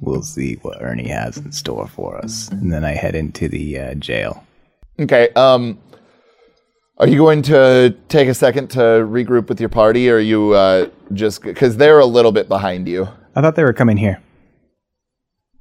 [0.00, 3.78] we'll see what Ernie has in store for us." And then I head into the
[3.78, 4.44] uh, jail.
[5.00, 5.30] Okay.
[5.36, 5.78] Um.
[6.98, 10.52] Are you going to take a second to regroup with your party, or are you
[10.52, 13.08] uh, just because they're a little bit behind you?
[13.34, 14.22] I thought they were coming here.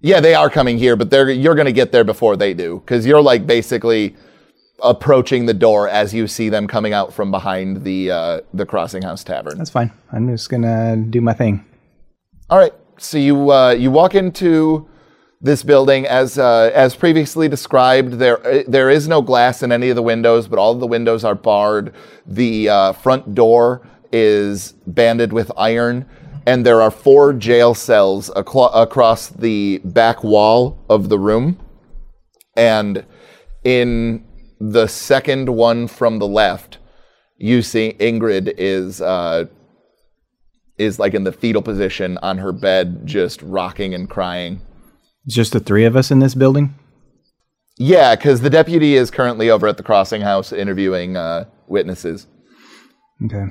[0.01, 2.79] Yeah, they are coming here, but they're you're going to get there before they do
[2.79, 4.15] because you're like basically
[4.83, 9.03] approaching the door as you see them coming out from behind the uh, the Crossing
[9.03, 9.57] House Tavern.
[9.57, 9.91] That's fine.
[10.11, 11.65] I'm just gonna do my thing.
[12.49, 14.87] All right, so you uh, you walk into
[15.41, 18.13] this building as uh, as previously described.
[18.13, 20.87] There uh, there is no glass in any of the windows, but all of the
[20.87, 21.93] windows are barred.
[22.25, 26.05] The uh, front door is banded with iron,
[26.45, 31.57] and there are four jail cells aclo- across the back wall of the room.
[32.55, 33.05] And
[33.63, 34.25] in
[34.61, 36.77] the second one from the left,
[37.37, 39.45] you see Ingrid is uh,
[40.77, 44.61] is like in the fetal position on her bed, just rocking and crying.
[45.25, 46.75] It's just the three of us in this building.
[47.77, 52.27] Yeah, because the deputy is currently over at the crossing house interviewing uh, witnesses.
[53.25, 53.45] Okay.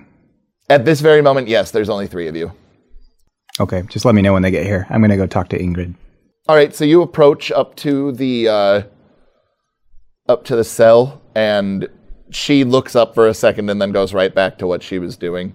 [0.68, 2.53] At this very moment, yes, there's only three of you.
[3.59, 3.83] Okay.
[3.88, 4.87] Just let me know when they get here.
[4.90, 5.96] I'm gonna go talk to Ingrid.
[6.49, 8.83] All right, so you approach up to the uh,
[10.31, 11.88] up to the cell, and
[12.31, 15.16] she looks up for a second and then goes right back to what she was
[15.16, 15.55] doing,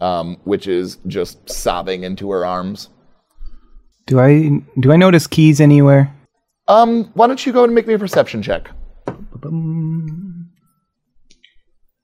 [0.00, 2.88] um, which is just sobbing into her arms.
[4.06, 6.14] Do I do I notice keys anywhere?
[6.68, 8.70] Um, why don't you go and make me a perception check?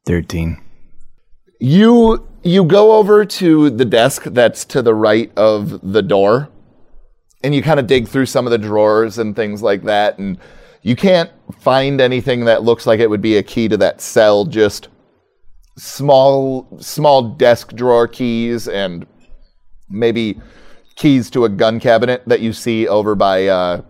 [0.07, 0.61] Thirteen.
[1.61, 6.49] You you go over to the desk that's to the right of the door,
[7.43, 10.39] and you kind of dig through some of the drawers and things like that, and
[10.83, 14.45] you can't find anything that looks like it would be a key to that cell.
[14.45, 14.89] Just
[15.77, 19.07] small small desk drawer keys and
[19.89, 20.41] maybe
[20.97, 23.83] keys to a gun cabinet that you see over by uh,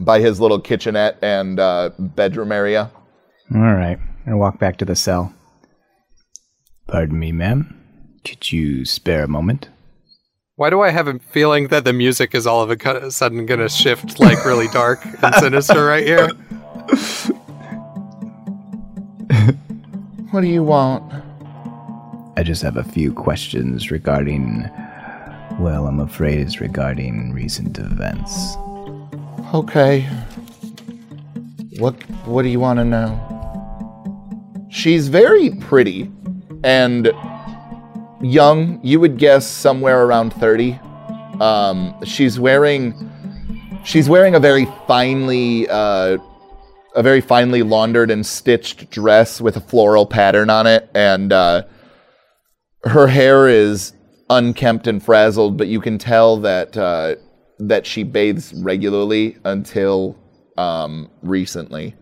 [0.00, 2.90] by his little kitchenette and uh, bedroom area.
[3.54, 3.98] All right.
[4.26, 5.32] I'm walk back to the cell.
[6.88, 8.18] Pardon me, ma'am.
[8.24, 9.68] Could you spare a moment?
[10.56, 13.60] Why do I have a feeling that the music is all of a sudden going
[13.60, 16.30] to shift like really dark and sinister right here?
[20.32, 21.02] What do you want?
[22.36, 24.68] I just have a few questions regarding.
[25.58, 28.56] Well, I'm afraid it's regarding recent events.
[29.54, 30.02] Okay.
[31.78, 31.94] What
[32.26, 33.16] what do you want to know?
[34.68, 36.10] She's very pretty
[36.64, 37.06] and
[38.30, 38.80] young.
[38.82, 40.78] You would guess somewhere around 30.
[41.40, 43.10] Um, she's wearing
[43.84, 46.18] she's wearing a very finely uh,
[46.94, 51.62] a very finely laundered and stitched dress with a floral pattern on it and uh,
[52.84, 53.92] her hair is
[54.30, 57.16] unkempt and frazzled, but you can tell that uh,
[57.58, 60.16] that she bathes regularly until
[60.56, 61.94] um, recently.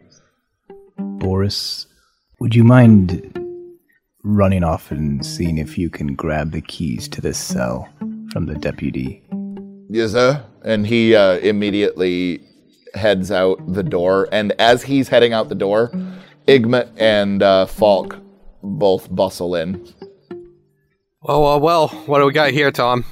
[0.99, 1.87] Boris,
[2.41, 3.44] would you mind
[4.25, 7.89] running off and seeing if you can grab the keys to this cell
[8.33, 9.23] from the deputy?
[9.89, 10.45] Yes, sir.
[10.65, 12.43] And he uh, immediately
[12.95, 14.29] heads out the door.
[14.33, 15.93] And as he's heading out the door,
[16.49, 18.19] Igmit and uh, Falk
[18.63, 19.87] both bustle in.
[21.23, 21.89] Well, well, well.
[22.07, 23.05] What do we got here, Tom?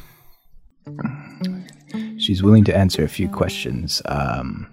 [2.19, 4.03] She's willing to answer a few questions.
[4.07, 4.73] Um,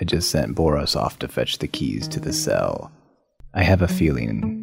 [0.00, 2.90] I just sent Boris off to fetch the keys to the cell.
[3.54, 4.59] I have a feeling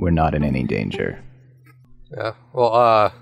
[0.00, 1.22] we're not in any danger.
[2.10, 2.32] Yeah.
[2.52, 3.12] Well, uh,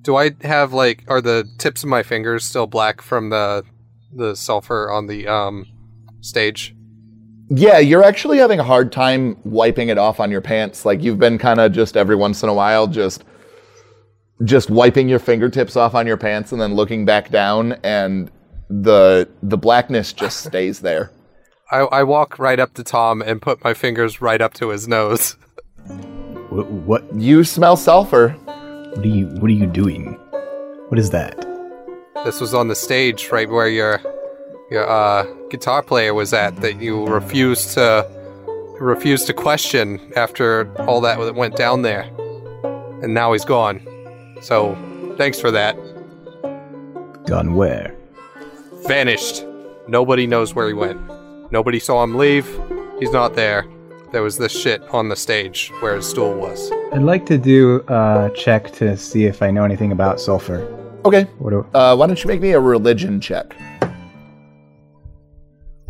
[0.00, 3.64] do I have like are the tips of my fingers still black from the
[4.12, 5.66] the sulfur on the um
[6.20, 6.74] stage?
[7.50, 10.84] Yeah, you're actually having a hard time wiping it off on your pants.
[10.84, 13.24] Like you've been kind of just every once in a while just
[14.44, 18.30] just wiping your fingertips off on your pants and then looking back down and
[18.68, 21.12] the the blackness just stays there.
[21.70, 24.88] I, I walk right up to Tom and put my fingers right up to his
[24.88, 25.36] nose.
[26.52, 26.70] What?
[26.70, 27.14] What?
[27.14, 28.28] You smell sulfur.
[28.28, 29.26] What are you?
[29.26, 30.14] What are you doing?
[30.88, 31.40] What is that?
[32.24, 34.00] This was on the stage right where your
[34.70, 38.06] your uh, guitar player was at that you refused to
[38.78, 42.02] refused to question after all that that went down there,
[43.02, 43.80] and now he's gone.
[44.42, 44.76] So
[45.16, 45.74] thanks for that.
[47.26, 47.96] Gone where?
[48.86, 49.44] Vanished.
[49.88, 51.00] Nobody knows where he went.
[51.50, 52.46] Nobody saw him leave.
[52.98, 53.66] He's not there.
[54.12, 56.70] There was this shit on the stage where his stool was.
[56.92, 60.60] I'd like to do a check to see if I know anything about sulfur.
[61.06, 61.22] Okay.
[61.38, 61.66] What do?
[61.72, 63.56] Uh, why don't you make me a religion check?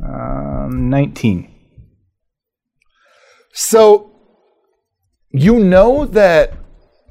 [0.00, 1.52] Um, nineteen.
[3.52, 4.12] So,
[5.30, 6.54] you know that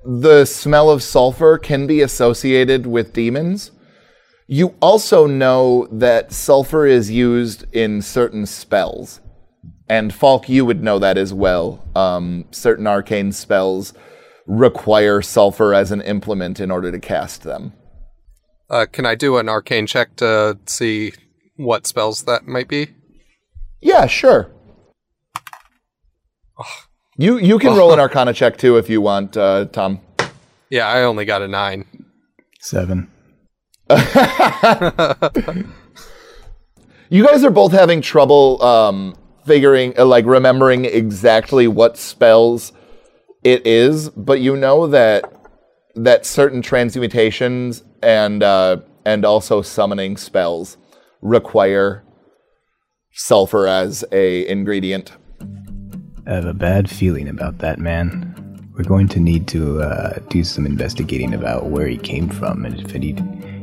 [0.05, 3.72] the smell of sulfur can be associated with demons.
[4.47, 9.21] You also know that sulfur is used in certain spells.
[9.92, 11.84] And Falk, you would know that as well.
[11.98, 13.94] Um, certain arcane spells
[14.48, 17.74] require sulfur as an implement in order to cast them.
[18.70, 21.12] Uh, can I do an arcane check to see
[21.58, 22.92] what spells that might be?
[23.82, 24.50] Yeah, sure.
[27.18, 30.00] You you can roll an Arcana check too if you want, uh, Tom.
[30.70, 31.86] Yeah, I only got a nine.
[32.62, 33.12] Seven.
[37.12, 39.18] You guys are both having trouble um,
[39.52, 42.72] figuring, uh, like, remembering exactly what spells
[43.43, 45.26] it is, but you know that
[45.93, 50.78] that certain transmutations and uh, and also summoning spells
[51.22, 52.02] require
[53.12, 55.12] sulfur as a ingredient.
[56.26, 58.34] I have a bad feeling about that man.
[58.78, 62.80] We're going to need to uh, do some investigating about where he came from and
[62.80, 63.18] if any,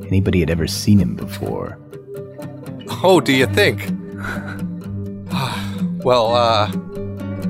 [0.06, 1.78] anybody had ever seen him before.
[3.02, 3.90] Oh, do you think?
[6.04, 6.70] well, uh,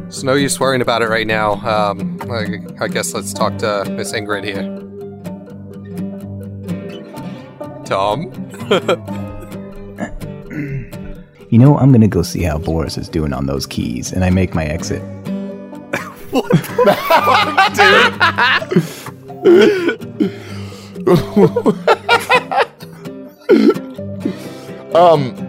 [0.06, 1.54] it's no use worrying about it right now.
[1.54, 4.76] Um, I, I guess let's talk to Miss Ingrid here.
[7.84, 8.32] Tom?
[11.50, 14.28] You know, I'm gonna go see how Boris is doing on those keys, and I
[14.28, 15.00] make my exit.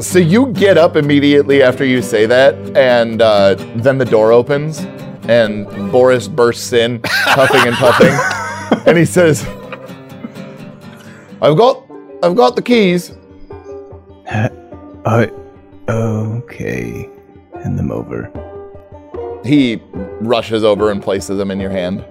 [0.00, 4.78] So you get up immediately after you say that, and uh, then the door opens,
[5.24, 8.14] and Boris bursts in, puffing and puffing,
[8.86, 9.44] and he says,
[11.42, 11.84] "I've got,
[12.22, 13.12] I've got the keys."
[14.28, 15.26] Uh,
[15.88, 17.08] okay.
[17.54, 18.30] Hand them over.
[19.44, 19.82] He
[20.20, 22.04] rushes over and places them in your hand.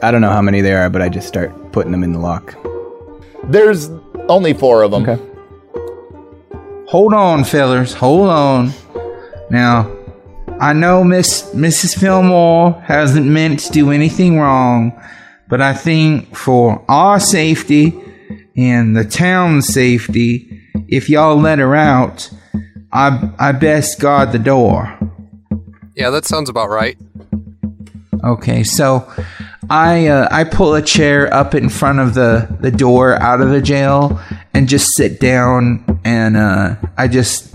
[0.00, 2.20] I don't know how many there are, but I just start putting them in the
[2.20, 2.54] lock.
[3.44, 3.90] There's
[4.28, 5.08] only four of them.
[5.08, 5.29] Okay.
[6.90, 7.94] Hold on, fellers.
[7.94, 8.72] Hold on.
[9.48, 9.96] Now,
[10.60, 11.96] I know Miss Mrs.
[11.96, 15.00] Fillmore hasn't meant to do anything wrong,
[15.48, 17.96] but I think for our safety
[18.56, 22.28] and the town's safety, if y'all let her out,
[22.92, 24.98] I I best guard the door.
[25.94, 26.98] Yeah, that sounds about right.
[28.24, 29.08] Okay, so
[29.70, 33.50] I uh, I pull a chair up in front of the the door out of
[33.50, 34.20] the jail
[34.52, 37.54] and just sit down and uh, I just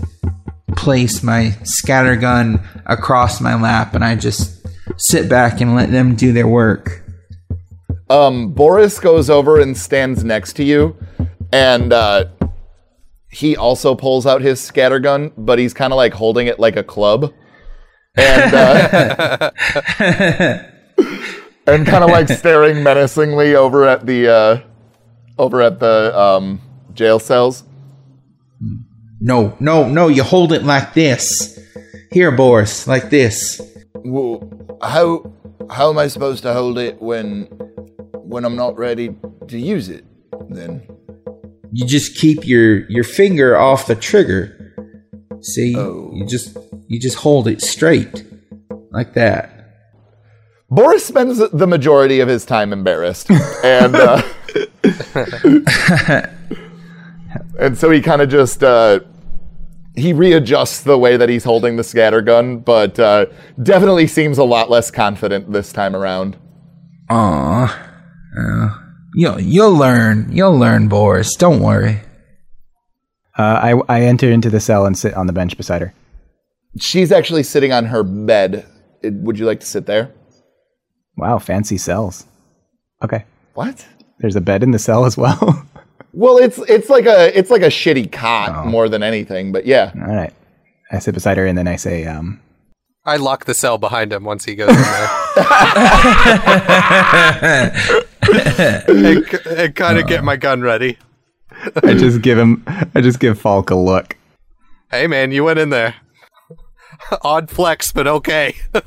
[0.76, 4.66] place my scatter gun across my lap and I just
[4.96, 7.02] sit back and let them do their work.
[8.08, 10.96] Um, Boris goes over and stands next to you,
[11.52, 12.26] and uh,
[13.30, 16.84] he also pulls out his scattergun, but he's kind of like holding it like a
[16.84, 17.32] club,
[18.14, 19.50] and uh,
[21.66, 24.60] and kind of like staring menacingly over at the uh,
[25.36, 26.60] over at the um,
[26.94, 27.64] jail cells.
[29.20, 31.58] No, no, no, you hold it like this.
[32.12, 33.60] Here, Boris, like this.
[33.94, 34.48] Well,
[34.82, 35.32] how
[35.70, 37.44] how am I supposed to hold it when
[38.12, 39.16] when I'm not ready
[39.48, 40.04] to use it?
[40.48, 40.86] Then
[41.72, 44.52] You just keep your your finger off the trigger.
[45.40, 45.74] See?
[45.76, 46.10] Oh.
[46.14, 46.56] You just
[46.88, 48.24] you just hold it straight.
[48.90, 49.52] Like that.
[50.70, 53.30] Boris spends the majority of his time embarrassed,
[53.62, 54.22] and uh,
[57.58, 59.00] and so he kind of just uh,
[59.96, 63.26] he readjusts the way that he's holding the scatter gun, but uh,
[63.62, 66.36] definitely seems a lot less confident this time around.
[67.10, 67.88] Aw.
[68.38, 68.68] Uh,
[69.14, 70.28] you'll you'll learn.
[70.30, 71.34] You'll learn, Boris.
[71.36, 72.00] Don't worry.
[73.38, 75.92] Uh, I, I enter into the cell and sit on the bench beside her.
[76.80, 78.66] She's actually sitting on her bed.
[79.02, 80.10] It- Would you like to sit there?
[81.18, 82.26] Wow, fancy cells.
[83.02, 83.24] Okay.
[83.54, 83.86] What?
[84.20, 85.66] There's a bed in the cell as well.
[86.16, 89.92] Well, it's it's like a it's like a shitty cot more than anything, but yeah.
[89.94, 90.32] All right.
[90.90, 92.40] I sit beside her and then I say, um,
[93.04, 95.08] I lock the cell behind him once he goes in there.
[98.88, 100.96] and, and kind of get my gun ready.
[101.82, 102.64] I just give him,
[102.94, 104.16] I just give Falk a look.
[104.90, 105.96] Hey, man, you went in there.
[107.22, 108.56] Odd flex, but okay.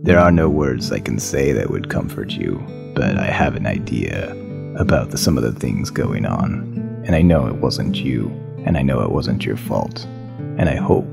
[0.00, 2.64] There are no words I can say that would comfort you,
[2.98, 4.32] but I have an idea
[4.74, 7.02] about the, some of the things going on.
[7.04, 8.28] And I know it wasn't you,
[8.66, 10.04] and I know it wasn't your fault.
[10.58, 11.06] And I hope,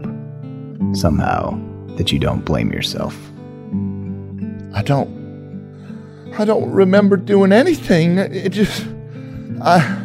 [0.95, 1.61] somehow,
[1.97, 3.15] that you don't blame yourself.
[4.73, 5.13] I don't.
[6.39, 8.17] I don't remember doing anything.
[8.17, 8.87] It just.
[9.61, 10.01] I.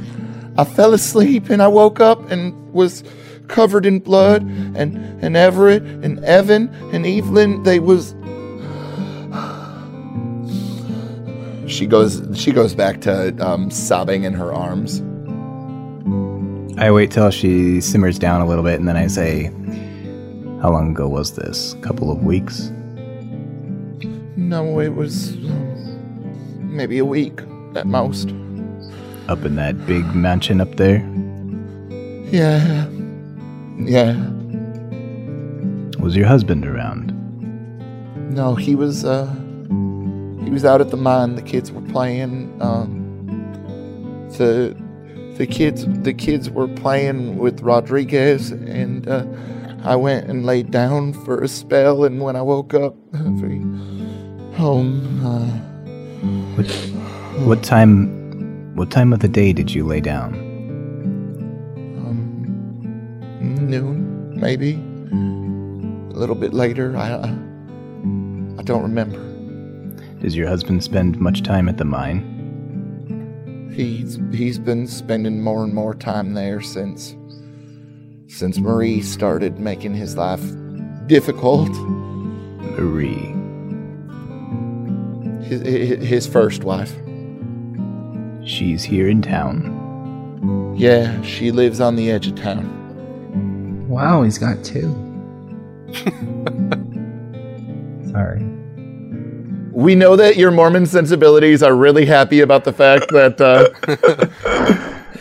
[0.59, 3.03] I fell asleep and I woke up and was
[3.49, 4.43] covered in blood.
[4.43, 8.15] And and Everett and Evan and Evelyn, they was.
[11.71, 12.21] She goes.
[12.35, 15.01] She goes back to um, sobbing in her arms.
[16.79, 19.45] I wait till she simmers down a little bit, and then I say,
[20.61, 21.75] "How long ago was this?
[21.75, 22.73] A couple of weeks?"
[24.37, 25.37] No, it was
[26.59, 27.41] maybe a week
[27.77, 28.31] at most.
[29.29, 30.99] Up in that big mansion up there.
[32.33, 32.89] Yeah.
[33.79, 34.17] Yeah.
[36.01, 37.15] Was your husband around?
[38.35, 39.33] No, he was uh
[40.45, 41.35] he was out at the mine.
[41.37, 42.99] The kids were playing um
[44.39, 44.77] the
[45.37, 49.25] the kids the kids were playing with Rodriguez and uh
[49.83, 52.95] I went and laid down for a spell and when I woke up
[54.55, 55.47] home uh
[56.57, 56.67] What,
[57.47, 58.19] what time?
[58.77, 60.35] What time of the day did you lay down?
[62.07, 64.75] um noon maybe
[66.15, 67.37] a little bit later I,
[68.59, 69.30] I don't remember.
[70.21, 73.73] Does your husband spend much time at the mine?
[73.75, 77.17] He's he's been spending more and more time there since
[78.27, 80.43] since Marie started making his life
[81.07, 81.71] difficult.
[82.79, 83.35] Marie.
[85.47, 86.93] His his, his first wife.
[88.45, 90.75] She's here in town.
[90.77, 93.89] Yeah, she lives on the edge of town.
[93.89, 94.89] Wow, he's got two.
[98.13, 98.45] Sorry.
[99.81, 103.67] We know that your Mormon sensibilities are really happy about the fact that uh,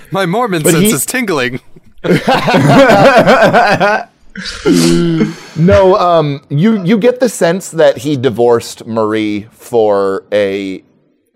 [0.11, 1.61] My Mormon sense he- is tingling.
[5.57, 10.83] no, um, you you get the sense that he divorced Marie for a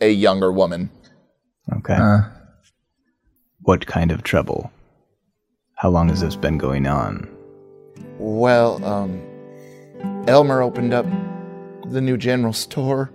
[0.02, 0.90] a younger woman.
[1.78, 1.96] Okay.
[1.96, 2.24] Uh,
[3.62, 4.70] what kind of trouble?
[5.76, 7.30] How long has this been going on?
[8.18, 9.22] Well, um,
[10.28, 11.06] Elmer opened up
[11.86, 13.12] the new general store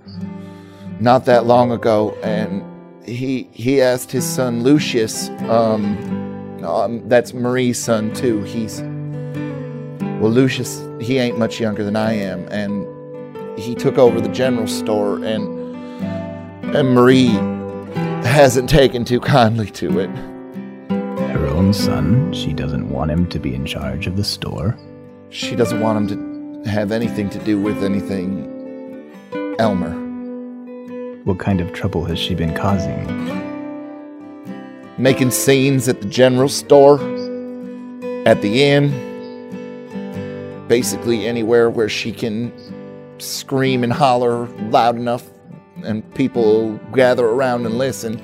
[1.00, 2.64] not that long ago, and
[3.06, 8.42] he he asked his son Lucius, um, um, that's Marie's son too.
[8.42, 8.80] He's
[10.20, 10.82] well, Lucius.
[11.00, 12.86] He ain't much younger than I am, and
[13.58, 15.56] he took over the general store, and
[16.74, 17.28] and Marie
[18.24, 20.10] hasn't taken too kindly to it.
[21.30, 22.32] Her own son?
[22.32, 24.76] She doesn't want him to be in charge of the store?
[25.30, 28.57] She doesn't want him to have anything to do with anything
[29.58, 29.92] Elmer.
[31.24, 33.06] What kind of trouble has she been causing?
[34.98, 37.00] Making scenes at the general store,
[38.24, 39.06] at the inn,
[40.68, 42.52] basically anywhere where she can
[43.18, 45.28] scream and holler loud enough
[45.84, 48.20] and people gather around and listen.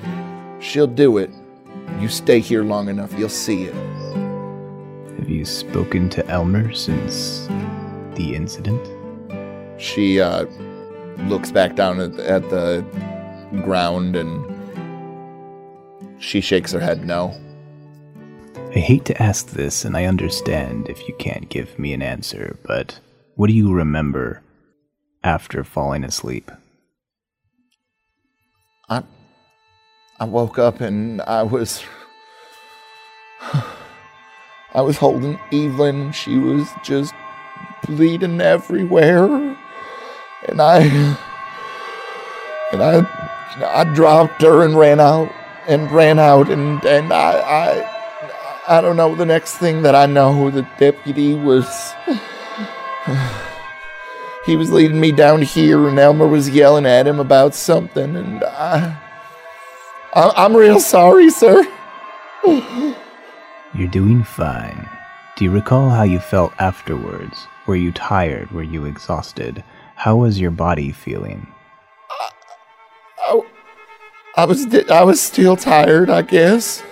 [0.61, 1.29] She'll do it.
[1.99, 3.73] You stay here long enough, you'll see it.
[5.17, 7.47] Have you spoken to Elmer since
[8.15, 8.81] the incident?
[9.77, 10.45] She uh,
[11.19, 12.85] looks back down at, at the
[13.63, 14.43] ground and
[16.19, 17.39] she shakes her head no.
[18.75, 22.57] I hate to ask this, and I understand if you can't give me an answer,
[22.63, 22.99] but
[23.35, 24.41] what do you remember
[25.23, 26.51] after falling asleep?
[28.89, 29.03] I
[30.19, 31.83] I woke up and I was
[34.73, 37.13] I was holding Evelyn and she was just
[37.85, 39.57] bleeding everywhere.
[40.47, 40.81] And I
[42.71, 43.05] and I
[43.63, 45.31] I dropped her and ran out
[45.67, 50.05] and ran out and and I I I don't know the next thing that I
[50.05, 51.65] know the deputy was
[54.45, 58.43] he was leading me down here and Elmer was yelling at him about something and
[58.43, 58.97] I,
[60.13, 61.67] I I'm real sorry, sir.
[63.73, 64.87] You're doing fine.
[65.35, 67.47] Do you recall how you felt afterwards?
[67.67, 68.51] Were you tired?
[68.51, 69.63] Were you exhausted?
[70.05, 71.47] How was your body feeling?
[73.27, 73.41] I,
[74.35, 76.83] I was I was still tired, I guess.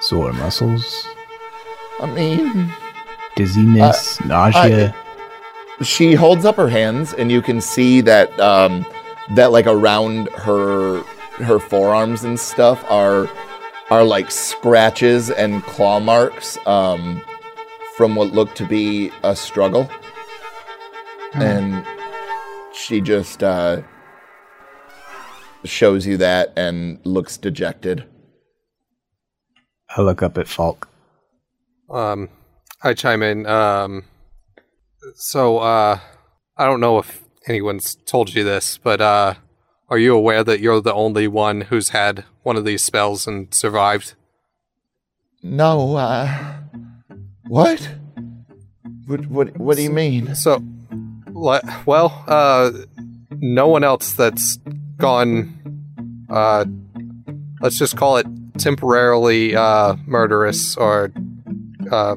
[0.00, 1.06] Sore muscles?
[2.00, 2.72] I mean,
[3.36, 4.24] Dizziness?
[4.24, 4.96] nausea?
[5.82, 8.86] she holds up her hands and you can see that um
[9.34, 11.02] that like around her
[11.44, 13.28] her forearms and stuff are
[13.90, 17.20] are like scratches and claw marks um
[17.98, 19.90] from what looked to be a struggle
[21.36, 21.84] and
[22.74, 23.80] she just uh
[25.64, 28.04] shows you that and looks dejected
[29.96, 30.88] I look up at Falk.
[31.88, 32.28] Um,
[32.82, 33.46] I chime in.
[33.46, 34.04] Um,
[35.14, 36.00] so, uh,
[36.56, 39.34] I don't know if anyone's told you this, but uh,
[39.88, 43.54] are you aware that you're the only one who's had one of these spells and
[43.54, 44.14] survived?
[45.44, 46.54] no uh
[47.46, 47.88] what
[49.06, 50.73] what what, what do you mean So, le-
[51.44, 52.72] well, uh,
[53.30, 54.58] no one else that's
[54.96, 55.52] gone,
[56.30, 56.64] uh,
[57.60, 58.26] let's just call it
[58.58, 61.12] temporarily uh, murderous or
[61.90, 62.16] uh,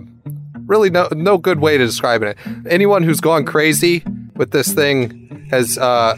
[0.65, 2.37] really no no good way to describe it.
[2.69, 4.03] Anyone who's gone crazy
[4.35, 6.17] with this thing has uh,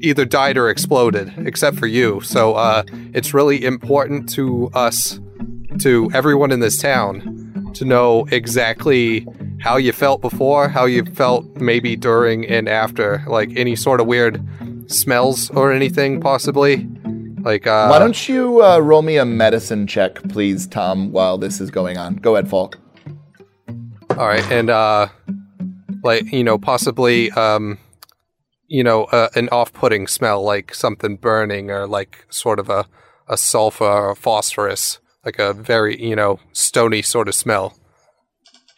[0.00, 2.20] either died or exploded, except for you.
[2.20, 5.18] So uh, it's really important to us,
[5.80, 9.26] to everyone in this town, to know exactly
[9.64, 14.06] how you felt before, how you felt maybe during and after, like any sort of
[14.06, 14.38] weird
[14.92, 16.86] smells or anything, possibly.
[17.40, 21.62] Like, uh, Why don't you uh, roll me a medicine check, please, Tom, while this
[21.62, 22.16] is going on?
[22.16, 22.78] Go ahead, Falk.
[24.10, 25.08] All right, and uh,
[26.02, 27.78] like you know, possibly um,
[28.68, 32.84] you know, uh, an off-putting smell, like something burning, or like sort of a
[33.28, 37.74] a sulfur or phosphorus, like a very you know stony sort of smell.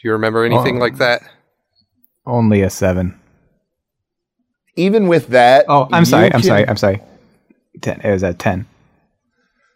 [0.06, 0.80] Do you remember anything Oh.
[0.80, 1.20] like that?
[2.24, 3.18] Only a seven.
[4.76, 5.64] Even with that.
[5.68, 6.26] Oh, I'm you sorry.
[6.26, 6.68] I'm can- sorry.
[6.68, 7.02] I'm sorry.
[7.82, 8.00] Ten.
[8.02, 8.66] It was at ten.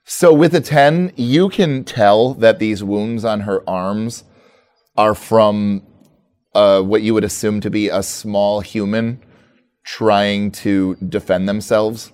[0.04, 4.22] So with a 10, you can tell that these wounds on her arms
[4.96, 5.82] are from
[6.54, 9.20] uh, what you would assume to be a small human
[9.84, 12.12] trying to defend themselves.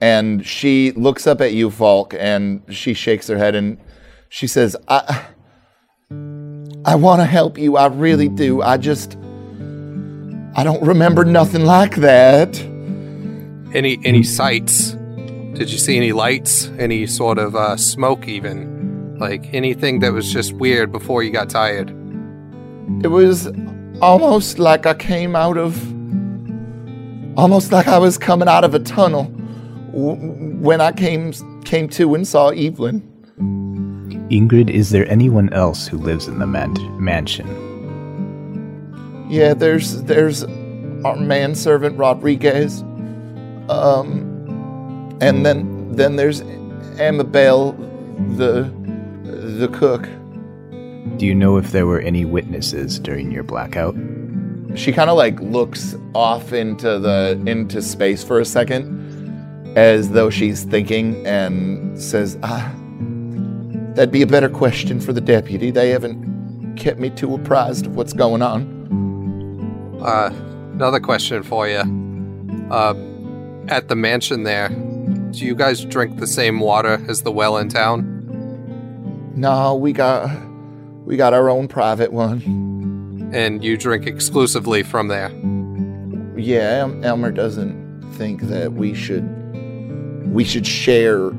[0.00, 3.78] And she looks up at you, Falk, and she shakes her head and
[4.28, 5.26] she says, I,
[6.86, 7.76] I want to help you.
[7.76, 8.60] I really do.
[8.62, 9.16] I just,
[10.54, 12.60] I don't remember nothing like that.
[13.74, 14.92] Any any sights?
[15.54, 16.68] Did you see any lights?
[16.78, 19.16] Any sort of uh, smoke, even?
[19.18, 21.90] Like anything that was just weird before you got tired?
[23.02, 23.48] It was
[24.02, 25.76] almost like I came out of.
[27.36, 29.24] Almost like I was coming out of a tunnel
[29.92, 31.32] w- when I came
[31.64, 33.02] came to and saw Evelyn.
[34.30, 37.46] Ingrid, is there anyone else who lives in the man- mansion?
[39.28, 40.44] Yeah, there's there's
[41.04, 42.82] our manservant Rodriguez,
[43.68, 46.42] um, and then then there's
[46.98, 47.72] Amabel,
[48.36, 48.70] the
[49.58, 50.08] the cook.
[51.18, 53.94] Do you know if there were any witnesses during your blackout?
[54.74, 60.30] She kind of like looks off into the into space for a second, as though
[60.30, 62.72] she's thinking, and says, "Ah,
[63.94, 65.70] that'd be a better question for the deputy.
[65.70, 68.72] They haven't kept me too apprised of what's going on."
[70.02, 70.30] Uh,
[70.74, 71.82] another question for you.
[72.70, 72.94] Uh,
[73.68, 74.68] at the mansion there,
[75.30, 78.10] do you guys drink the same water as the well in town?
[79.36, 80.30] No, we got
[81.04, 83.30] we got our own private one.
[83.32, 85.30] And you drink exclusively from there?
[86.38, 89.28] Yeah, Elmer doesn't think that we should
[90.32, 91.30] we should share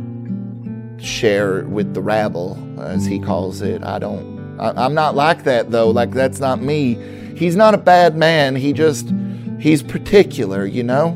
[1.05, 3.83] share with the rabble, as he calls it.
[3.83, 4.59] I don't.
[4.59, 5.89] I, I'm not like that though.
[5.89, 6.95] Like that's not me.
[7.35, 8.55] He's not a bad man.
[8.55, 9.13] He just
[9.59, 11.11] he's particular, you know.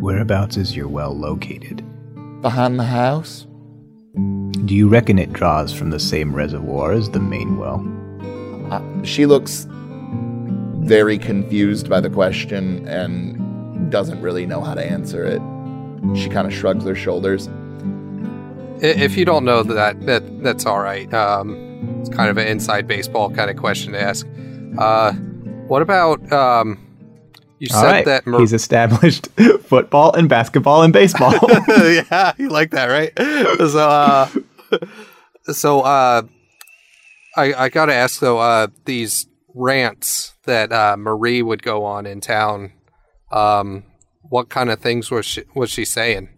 [0.00, 1.82] Whereabouts is your well located?
[2.42, 3.46] Behind the house.
[4.66, 7.84] Do you reckon it draws from the same reservoir as the main well?
[8.70, 9.66] Uh, she looks
[10.84, 15.40] very confused by the question and doesn't really know how to answer it.
[16.16, 17.48] She kind of shrugs her shoulders.
[18.80, 21.12] If you don't know that, that that's all right.
[21.14, 24.26] Um, it's kind of an inside baseball kind of question to ask.
[24.78, 25.12] Uh,
[25.66, 26.84] what about um,
[27.58, 28.04] you All said right.
[28.04, 29.28] that Mar- He's established
[29.62, 31.32] football and basketball and baseball.
[31.68, 33.12] yeah, you like that, right?
[33.70, 34.28] So, uh,
[35.52, 36.22] so uh,
[37.36, 42.20] I I gotta ask though, uh, these rants that uh, Marie would go on in
[42.20, 42.72] town,
[43.30, 43.84] um,
[44.22, 46.28] what kind of things was she was she saying?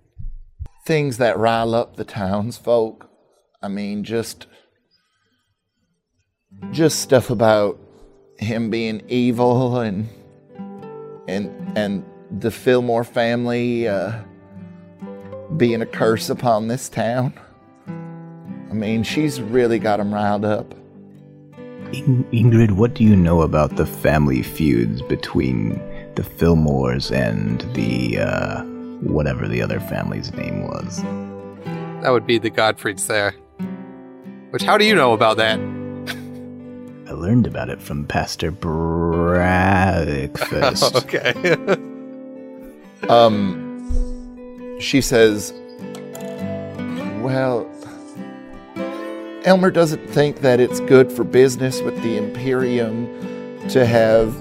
[0.87, 3.11] Things that rile up the townsfolk.
[3.61, 4.47] I mean, just
[6.71, 7.79] just stuff about
[8.39, 10.09] him being evil and
[11.29, 14.13] and and the Fillmore family uh,
[15.57, 17.35] being a curse upon this town.
[17.89, 20.75] I mean, she's really got him riled up.
[21.93, 25.71] In- Ingrid, what do you know about the family feuds between
[26.15, 31.03] the Fillmores and the, uh, whatever the other family's name was?
[32.03, 33.33] That would be the Godfrey's there.
[34.51, 35.59] Which, how do you know about that?
[37.09, 39.37] I learned about it from Pastor Breakfast.
[41.05, 41.57] okay.
[43.11, 45.53] Um, she says,
[47.21, 47.71] Well,
[49.45, 53.07] Elmer doesn't think that it's good for business with the Imperium
[53.69, 54.35] to have,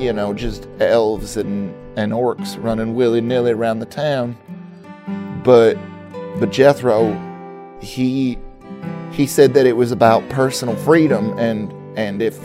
[0.00, 4.38] you know, just elves and, and orcs running willy nilly around the town.
[5.42, 5.76] But,
[6.38, 7.12] but Jethro,
[7.82, 8.38] he,
[9.10, 12.38] he said that it was about personal freedom, and, and if,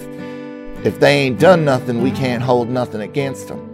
[0.83, 3.69] if they ain't done nothing, we can't hold nothing against them.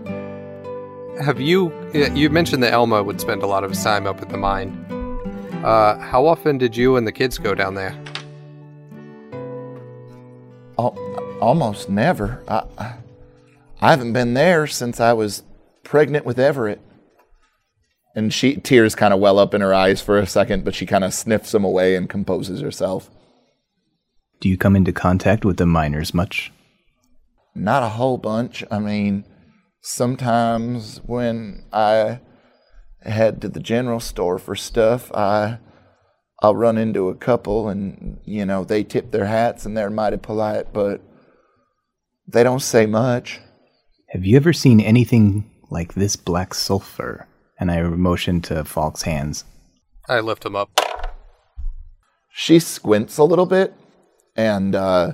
[1.22, 1.72] Have you?
[1.94, 4.86] You mentioned that Elmer would spend a lot of his time up at the mine.
[5.64, 7.98] Uh, how often did you and the kids go down there?
[10.78, 10.98] Al-
[11.42, 12.44] almost never.
[12.48, 12.64] I,
[13.82, 15.44] I haven't been there since I was
[15.90, 16.80] pregnant with Everett.
[18.16, 20.86] And she tears kind of well up in her eyes for a second, but she
[20.86, 23.10] kind of sniffs them away and composes herself.
[24.40, 26.52] Do you come into contact with the miners much?
[27.56, 28.64] Not a whole bunch.
[28.70, 29.26] I mean,
[29.82, 32.20] sometimes when I
[33.02, 35.58] head to the general store for stuff, I
[36.42, 40.18] I'll run into a couple and you know, they tip their hats and they're mighty
[40.18, 41.02] polite, but
[42.28, 43.40] they don't say much.
[44.10, 47.28] Have you ever seen anything like this black sulfur?
[47.60, 49.44] And I motion to Falk's hands.
[50.08, 50.70] I lift him up.
[52.32, 53.74] She squints a little bit
[54.36, 55.14] and uh,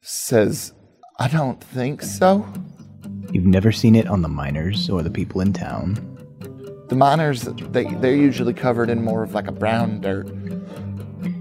[0.00, 0.72] says,
[1.18, 2.46] I don't think so.
[3.30, 5.94] You've never seen it on the miners or the people in town.
[6.88, 10.26] The miners, they, they're usually covered in more of like a brown dirt.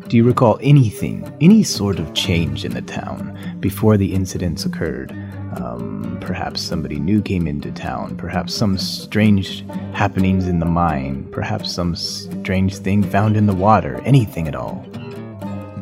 [0.08, 5.12] Do you recall anything, any sort of change in the town before the incidents occurred?
[5.58, 11.72] Um, perhaps somebody new came into town, perhaps some strange happenings in the mine, perhaps
[11.72, 14.86] some strange thing found in the water, anything at all.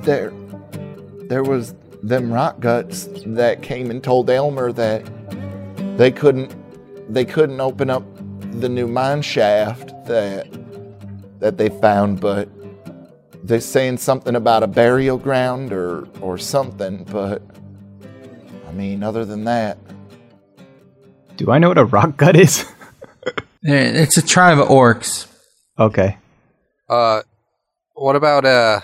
[0.03, 0.34] There,
[1.28, 5.05] there was them rock guts that came and told Elmer that
[5.97, 6.55] they couldn't,
[7.13, 8.03] they couldn't open up
[8.59, 10.47] the new mine shaft that
[11.39, 12.49] that they found, but
[13.43, 17.41] they're saying something about a burial ground or or something, but
[18.70, 19.80] I mean, other than that,
[21.38, 22.65] Do I know what a rock gut is?
[23.61, 25.28] It's a tribe of orcs.
[25.78, 26.17] okay.
[26.88, 27.24] Uh,
[27.93, 28.80] what about, uh,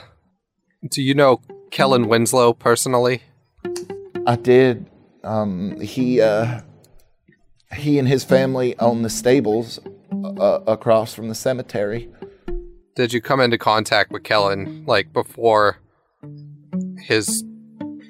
[0.92, 1.40] do you know
[1.72, 3.22] Kellen Winslow personally?
[4.28, 4.86] I did.
[5.24, 6.60] Um, he uh,
[7.74, 9.80] he and his family own the stables
[10.12, 12.10] uh, across from the cemetery.
[12.98, 15.78] Did you come into contact with Kellen, like, before
[17.00, 17.46] his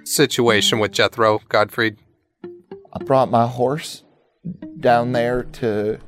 [0.05, 1.97] situation with Jethro Godfrey?
[2.93, 4.03] I brought my horse
[4.79, 5.99] down there to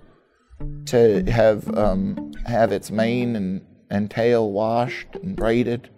[0.85, 5.89] to have um, have its mane and, and tail washed and braided.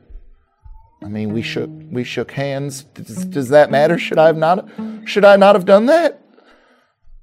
[1.03, 2.83] I mean, we shook we shook hands.
[2.83, 3.97] Does, does that matter?
[3.97, 4.67] Should I have not
[5.05, 6.21] should I not have done that?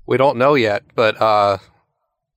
[0.07, 1.59] We don't know yet, but uh,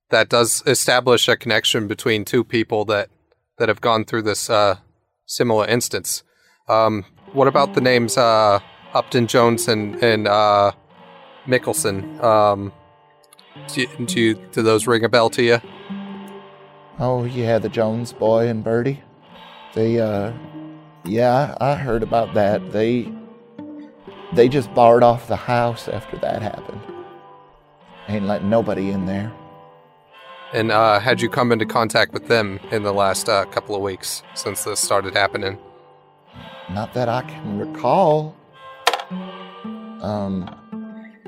[0.09, 3.09] that does establish a connection between two people that
[3.57, 4.77] that have gone through this uh,
[5.25, 6.23] similar instance.
[6.67, 8.59] Um, what about the names uh,
[8.93, 10.71] Upton Jones and and uh,
[11.47, 12.21] Mickelson?
[12.23, 12.71] Um,
[13.73, 15.61] do, you- do you do those ring a bell to you?
[16.99, 19.01] Oh yeah, the Jones boy and Bertie.
[19.73, 20.33] They uh
[21.05, 22.71] yeah, I heard about that.
[22.71, 23.11] They
[24.33, 26.81] they just barred off the house after that happened.
[28.07, 29.31] Ain't letting nobody in there.
[30.51, 33.81] And uh, had you come into contact with them in the last uh, couple of
[33.83, 35.59] weeks since this started happening?
[36.71, 38.35] Not that I can recall.
[40.01, 40.55] Um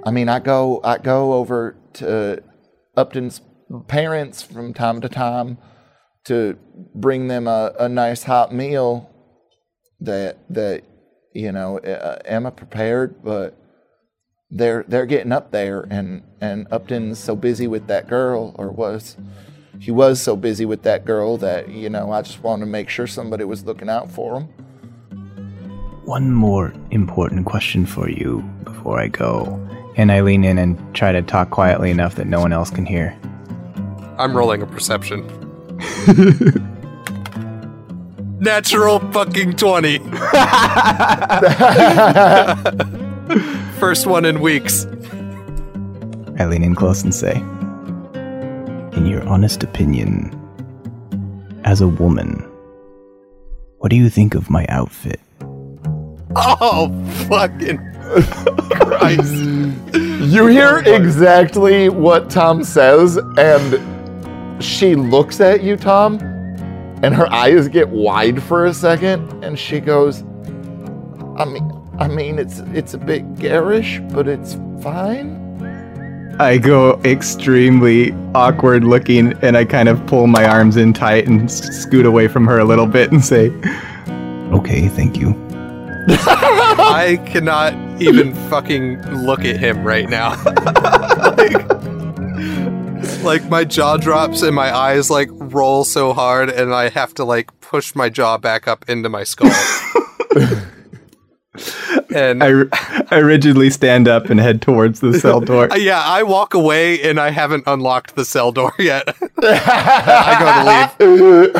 [0.03, 2.41] I mean I go I go over to
[2.95, 3.41] Upton's
[3.87, 5.57] parents from time to time
[6.25, 6.57] to
[6.93, 9.09] bring them a, a nice hot meal
[9.99, 10.83] that that
[11.33, 13.57] you know uh, Emma prepared, but
[14.49, 19.17] they're they're getting up there, and and Upton's so busy with that girl, or was
[19.79, 22.89] he was so busy with that girl that you know I just wanted to make
[22.89, 24.49] sure somebody was looking out for him.
[26.05, 29.59] One more important question for you before I go.
[29.95, 32.87] And I lean in and try to talk quietly enough that no one else can
[32.87, 33.15] hear.
[34.17, 35.27] I'm rolling a perception.
[38.39, 39.99] Natural fucking 20.
[43.79, 44.87] First one in weeks.
[46.39, 47.35] I lean in close and say,
[48.97, 50.35] In your honest opinion,
[51.63, 52.43] as a woman,
[53.77, 55.19] what do you think of my outfit?
[56.35, 56.89] Oh,
[57.27, 57.79] fucking
[58.71, 59.33] Christ.
[59.93, 66.19] You hear exactly what Tom says, and she looks at you, Tom,
[67.03, 70.23] and her eyes get wide for a second, and she goes,
[71.37, 75.41] "I mean, I mean, it's it's a bit garish, but it's fine."
[76.39, 81.51] I go extremely awkward looking and I kind of pull my arms in tight and
[81.51, 83.51] scoot away from her a little bit and say,
[84.51, 85.33] Okay, thank you.
[86.07, 90.31] I cannot even fucking look at him right now.
[91.37, 97.13] like, like my jaw drops and my eyes like roll so hard and I have
[97.15, 99.51] to like push my jaw back up into my skull.
[102.15, 102.63] and I,
[103.11, 105.69] I rigidly stand up and head towards the cell door.
[105.77, 109.15] Yeah, I walk away and I haven't unlocked the cell door yet.
[109.41, 111.59] I go to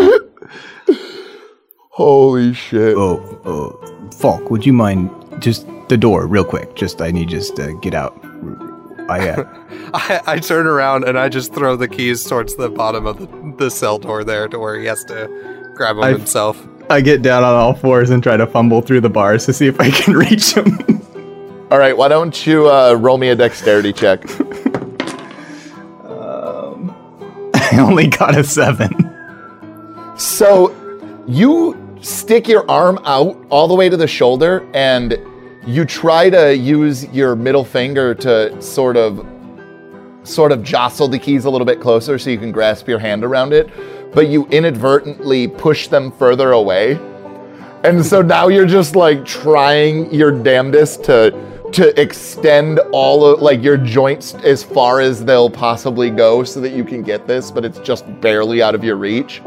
[0.00, 0.28] leave.
[2.02, 2.96] Holy shit.
[2.96, 6.74] Oh, oh, Falk, would you mind just the door, real quick?
[6.74, 8.18] Just I need just to get out.
[9.08, 9.44] I uh,
[9.94, 13.54] I, I turn around and I just throw the keys towards the bottom of the,
[13.56, 15.28] the cell door there to where he has to
[15.76, 16.60] grab them I- himself.
[16.90, 19.68] I get down on all fours and try to fumble through the bars to see
[19.68, 21.00] if I can reach him.
[21.70, 24.28] All right, why don't you uh, roll me a dexterity check?
[26.04, 26.92] um,
[27.54, 28.90] I only got a seven.
[30.16, 30.74] So
[31.28, 35.18] you stick your arm out all the way to the shoulder and
[35.64, 39.24] you try to use your middle finger to sort of
[40.24, 43.24] sort of jostle the keys a little bit closer so you can grasp your hand
[43.24, 43.70] around it,
[44.12, 46.92] but you inadvertently push them further away.
[47.84, 53.62] And so now you're just like trying your damnedest to to extend all of like
[53.62, 57.64] your joints as far as they'll possibly go so that you can get this, but
[57.64, 59.40] it's just barely out of your reach.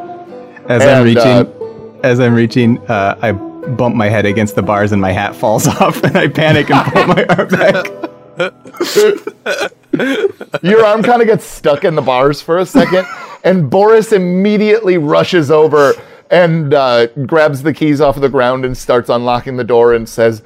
[0.68, 1.65] As I'm And, uh, reaching,
[2.06, 5.68] as I'm reaching, uh, I bump my head against the bars and my hat falls
[5.82, 7.86] off, and I panic and pull my arm back.
[10.62, 13.08] Your arm kind of gets stuck in the bars for a second,
[13.44, 15.94] and Boris immediately rushes over
[16.30, 20.08] and uh, grabs the keys off of the ground and starts unlocking the door and
[20.08, 20.44] says,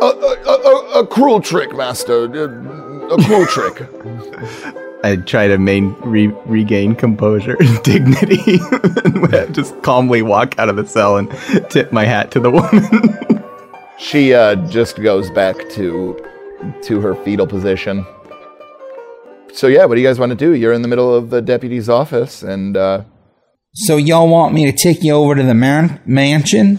[0.00, 2.24] "A, a, a, a cruel trick, master.
[2.24, 8.58] A cruel trick." I try to main re- regain composure and dignity,
[9.36, 11.30] and just calmly walk out of the cell and
[11.70, 13.44] tip my hat to the woman.
[14.00, 16.16] She uh, just goes back to
[16.82, 18.06] to her fetal position.
[19.52, 20.52] So yeah, what do you guys want to do?
[20.54, 23.02] You're in the middle of the deputy's office, and uh,
[23.74, 26.78] So y'all want me to take you over to the man- mansion?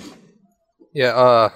[0.93, 1.49] Yeah, uh,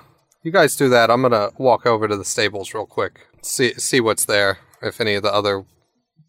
[0.43, 1.09] you guys do that.
[1.09, 3.21] I'm gonna walk over to the stables real quick.
[3.41, 4.57] See see what's there.
[4.81, 5.63] If any of the other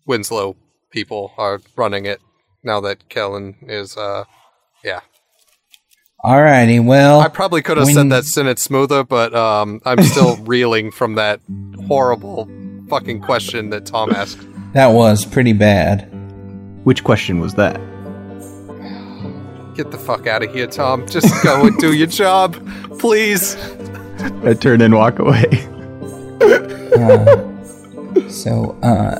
[0.06, 0.56] Winslow
[0.90, 2.20] people are running it
[2.62, 4.24] now that Kellen is, uh,
[4.84, 5.00] yeah.
[6.24, 7.20] Alrighty, well.
[7.20, 11.16] I probably could have when- said that sentence smoother, but um, I'm still reeling from
[11.16, 11.40] that
[11.86, 12.48] horrible
[12.88, 14.38] fucking question that Tom asked.
[14.72, 16.08] That was pretty bad.
[16.84, 17.80] Which question was that?
[19.74, 21.06] Get the fuck out of here, Tom.
[21.06, 22.54] Just go and do your job,
[22.98, 23.56] please.
[24.44, 25.68] I turn and walk away.
[28.28, 29.18] So, uh,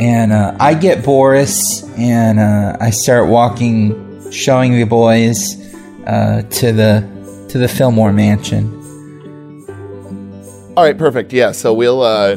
[0.00, 5.56] and uh, I get Boris, and uh, I start walking, showing the boys
[6.06, 8.78] uh, to the to the Fillmore mansion.
[10.76, 11.32] All right, perfect.
[11.32, 12.36] Yeah, so we'll uh,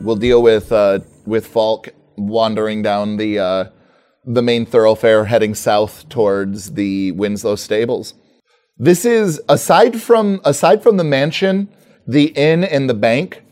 [0.00, 3.64] we'll deal with uh, with Falk wandering down the uh,
[4.24, 8.14] the main thoroughfare, heading south towards the Winslow stables.
[8.78, 11.68] This is aside from aside from the mansion,
[12.06, 13.42] the inn, and the bank.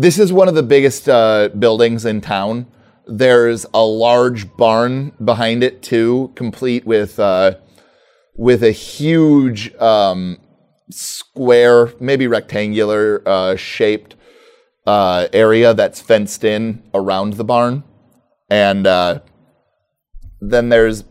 [0.00, 2.68] This is one of the biggest uh, buildings in town.
[3.08, 7.56] There's a large barn behind it too, complete with uh,
[8.36, 10.38] with a huge um,
[10.88, 14.14] square, maybe rectangular uh, shaped
[14.86, 17.82] uh, area that's fenced in around the barn,
[18.48, 19.18] and uh,
[20.40, 21.02] then there's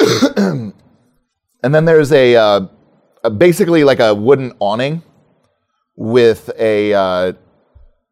[0.36, 0.74] and
[1.62, 2.66] then there's a, uh,
[3.22, 5.04] a basically like a wooden awning
[5.94, 7.32] with a uh,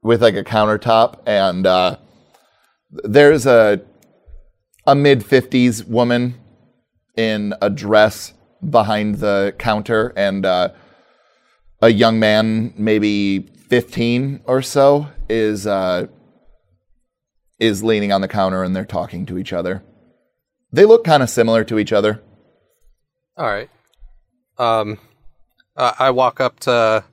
[0.04, 1.96] with like a countertop, and uh,
[2.92, 3.80] there's a
[4.86, 6.38] a mid fifties woman
[7.16, 8.34] in a dress
[8.70, 10.68] behind the counter and uh,
[11.80, 16.06] a young man maybe 15 or so is uh,
[17.58, 19.82] is leaning on the counter and they're talking to each other
[20.72, 22.22] they look kind of similar to each other
[23.36, 23.70] All right.
[24.58, 24.98] Um,
[25.76, 27.04] I walk up to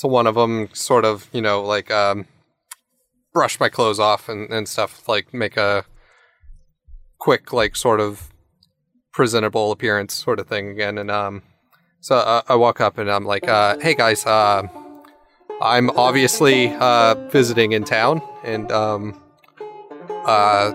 [0.00, 2.26] to one of them, sort of, you know, like um,
[3.32, 5.84] brush my clothes off and, and stuff, like make a
[7.18, 8.30] quick, like, sort of
[9.12, 10.98] presentable appearance, sort of thing again.
[10.98, 11.42] And um,
[12.00, 14.62] so uh, I walk up and I'm like, uh, "Hey guys, uh,
[15.60, 19.20] I'm obviously uh, visiting in town, and um,
[20.24, 20.72] uh,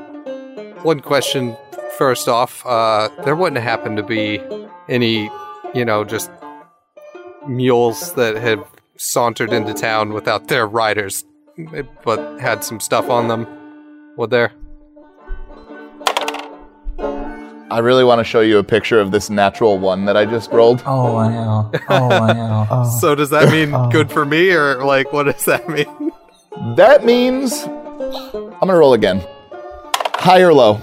[0.84, 1.58] one question
[1.98, 4.40] first off, uh, there wouldn't happen to be
[4.88, 5.32] any,
[5.74, 6.30] you know, just
[7.48, 8.64] mules that had
[8.98, 11.24] sauntered into town without their riders,
[12.04, 13.46] but had some stuff on them.
[14.16, 14.52] What there?
[17.72, 20.52] i really want to show you a picture of this natural one that i just
[20.52, 21.72] rolled Oh wow!
[21.90, 22.84] Oh wow!
[23.02, 26.12] So does that mean good for me, or like what does that mean?
[26.76, 29.20] that means i'm gonna roll again
[30.14, 30.76] high or low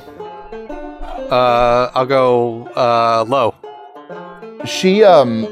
[1.30, 3.54] Uh, I'll go uh low.
[4.66, 5.46] she um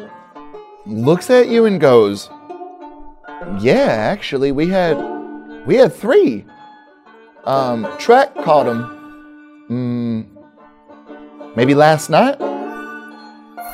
[0.85, 2.29] looks at you and goes
[3.61, 4.97] yeah actually we had
[5.67, 6.45] we had three
[7.45, 12.37] um track caught him mm, maybe last night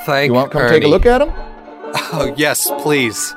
[0.07, 0.79] Thank You want to come Ernie.
[0.79, 1.33] take a look at him?
[2.13, 3.35] Oh yes, please.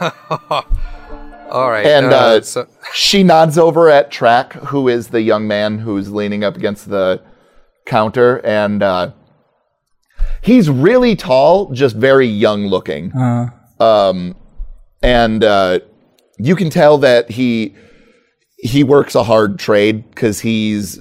[0.00, 1.84] All right.
[1.84, 6.44] And, uh, so, She nods over at Track, who is the young man who's leaning
[6.44, 7.20] up against the
[7.84, 9.12] counter, and uh,
[10.42, 13.12] he's really tall, just very young looking.
[13.80, 14.36] Um,
[15.02, 15.80] and uh,
[16.38, 17.74] you can tell that he
[18.58, 21.00] he works a hard trade because he's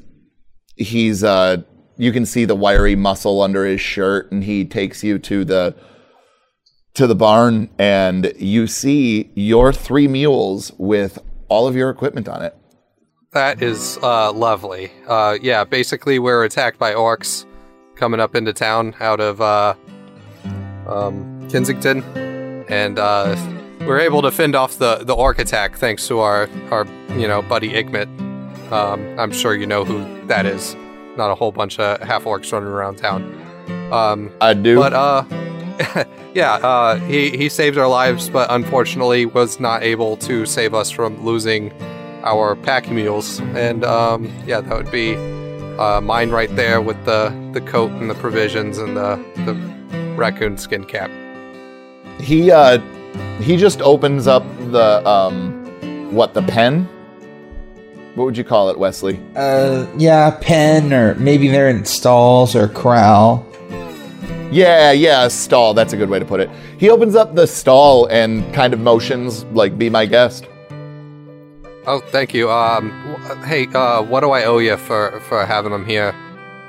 [0.75, 1.57] he's uh,
[1.97, 5.75] you can see the wiry muscle under his shirt, and he takes you to the
[6.93, 12.41] to the barn and you see your three mules with all of your equipment on
[12.41, 12.53] it.
[13.31, 14.91] that is uh, lovely.
[15.07, 17.45] Uh, yeah, basically we're attacked by orcs
[17.95, 19.73] coming up into town out of uh,
[20.85, 22.03] um, Kensington,
[22.67, 23.35] and uh,
[23.85, 26.85] we're able to fend off the, the orc attack thanks to our our
[27.17, 28.07] you know buddy Igmit.
[28.71, 30.75] Um, I'm sure you know who that is.
[31.17, 33.21] Not a whole bunch of half orcs running around town.
[33.91, 34.77] Um, I do.
[34.77, 35.23] But uh,
[36.33, 40.89] yeah, uh, he he saved our lives, but unfortunately was not able to save us
[40.89, 41.73] from losing
[42.23, 43.39] our pack mules.
[43.55, 45.15] And um, yeah, that would be
[45.77, 49.15] uh, mine right there with the the coat and the provisions and the
[49.45, 49.53] the
[50.15, 51.09] raccoon skin cap.
[52.19, 52.79] he uh
[53.41, 55.57] he just opens up the um
[56.13, 56.87] what the pen?
[58.15, 59.21] What would you call it, Wesley?
[59.35, 63.45] Uh, yeah, pen, or maybe they're in stalls or corral.
[64.51, 65.73] Yeah, yeah, stall.
[65.73, 66.49] That's a good way to put it.
[66.77, 70.45] He opens up the stall and kind of motions like be my guest.
[71.87, 72.51] Oh, thank you.
[72.51, 76.13] Um, w- hey, uh, what do I owe you for for having them here?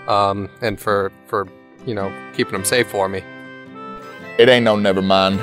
[0.06, 1.48] Um, and for for
[1.84, 3.24] you know keeping them safe for me.
[4.38, 5.40] It ain't no never mind.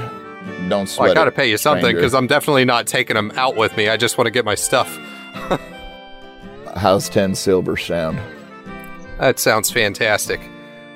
[0.70, 3.32] Don't sweat Well, I gotta it, pay you something because I'm definitely not taking them
[3.36, 3.90] out with me.
[3.90, 4.98] I just want to get my stuff.
[6.76, 8.20] How's ten silver sound?
[9.20, 10.40] That sounds fantastic.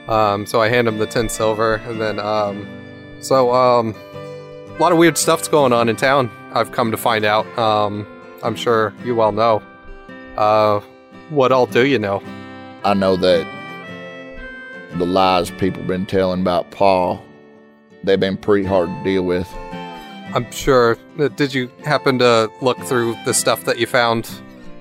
[0.07, 2.67] Um, so I hand him the 10 silver, and then, um,
[3.21, 3.95] so, um,
[4.67, 7.45] a lot of weird stuff's going on in town, I've come to find out.
[7.57, 8.05] Um,
[8.43, 9.63] I'm sure you all know.
[10.35, 10.81] Uh,
[11.29, 12.21] what all do you know?
[12.83, 13.47] I know that
[14.95, 17.23] the lies people been telling about Paul,
[18.03, 19.47] they've been pretty hard to deal with.
[20.33, 20.97] I'm sure.
[21.19, 24.29] uh, Did you happen to look through the stuff that you found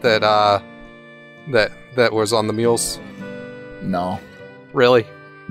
[0.01, 0.61] that, uh,
[1.51, 2.99] that, that was on the mules?
[3.83, 4.18] No,
[4.73, 5.07] Really?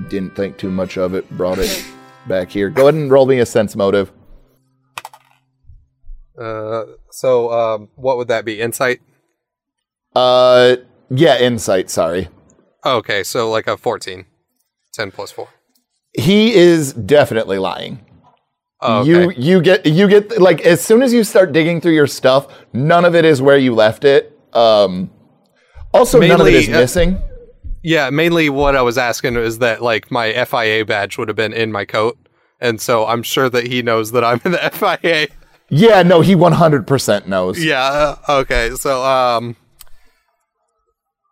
[0.08, 1.28] didn't think too much of it.
[1.36, 1.84] Brought it
[2.26, 2.70] back here.
[2.70, 4.10] Go ahead and roll me a sense motive.
[6.40, 8.60] Uh, so, um, what would that be?
[8.60, 9.00] Insight?
[10.16, 10.76] Uh,
[11.10, 11.90] yeah, insight.
[11.90, 12.28] Sorry.
[12.84, 14.24] Okay, so like a 14.
[14.94, 15.48] 10 plus 4.
[16.14, 18.04] He is definitely lying.
[18.80, 19.10] Oh, okay.
[19.10, 22.48] You you get you get like as soon as you start digging through your stuff,
[22.72, 24.36] none of it is where you left it.
[24.52, 25.10] Um,
[25.94, 27.18] also, none of it Mainly, is uh, missing.
[27.82, 31.52] Yeah, mainly what I was asking is that like my FIA badge would have been
[31.52, 32.18] in my coat,
[32.60, 35.28] and so I'm sure that he knows that I'm in the FIA.
[35.70, 37.62] Yeah, no, he one hundred percent knows.
[37.64, 37.82] Yeah.
[38.28, 38.70] uh, Okay.
[38.74, 39.56] So um.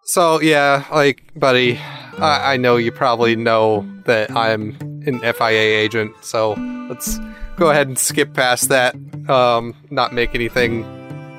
[0.05, 1.79] So yeah, like, buddy,
[2.21, 6.53] I, I know you probably know that I'm an FIA agent, so
[6.89, 7.19] let's
[7.57, 8.95] go ahead and skip past that.
[9.29, 10.85] Um, not make anything,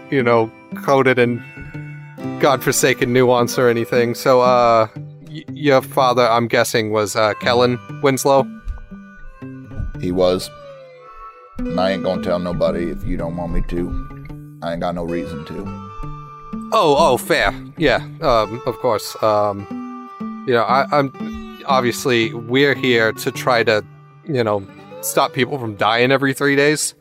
[0.10, 0.52] you know,
[0.84, 1.44] coded in
[2.40, 4.16] godforsaken nuance or anything.
[4.16, 4.88] So, uh,
[5.30, 8.46] y- your father, I'm guessing, was uh, Kellen Winslow.
[10.00, 10.50] He was.
[11.60, 14.58] And I ain't gonna tell nobody if you don't want me to.
[14.64, 15.64] I ain't got no reason to.
[16.74, 17.54] Oh, oh, fair.
[17.78, 19.22] Yeah, um, of course.
[19.22, 19.68] Um,
[20.48, 23.86] you know, I, I'm obviously we're here to try to,
[24.26, 24.68] you know,
[25.02, 26.96] stop people from dying every three days.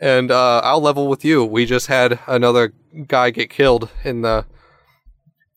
[0.00, 1.44] And uh, I'll level with you.
[1.44, 2.72] We just had another
[3.06, 4.46] guy get killed in the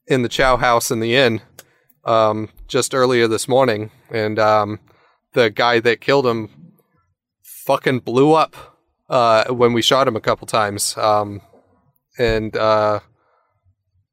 [0.05, 1.41] in the Chow House in the inn
[2.05, 4.79] um, just earlier this morning, and um,
[5.33, 6.49] the guy that killed him
[7.41, 8.55] fucking blew up
[9.09, 10.97] uh, when we shot him a couple times.
[10.97, 11.41] Um,
[12.17, 12.99] and uh,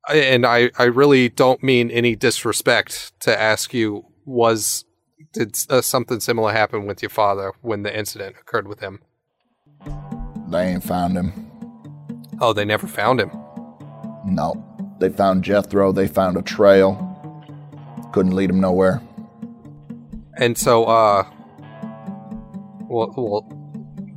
[0.09, 4.85] and I, I really don't mean any disrespect to ask you was
[5.33, 9.01] did uh, something similar happen with your father when the incident occurred with him
[10.49, 11.33] They ain't found him.
[12.41, 13.31] oh they never found him
[14.27, 14.67] No.
[14.99, 15.93] They found Jethro.
[15.93, 16.91] They found a trail.
[18.13, 19.01] Couldn't lead him nowhere.
[20.37, 21.25] and so uh
[22.89, 23.43] well, well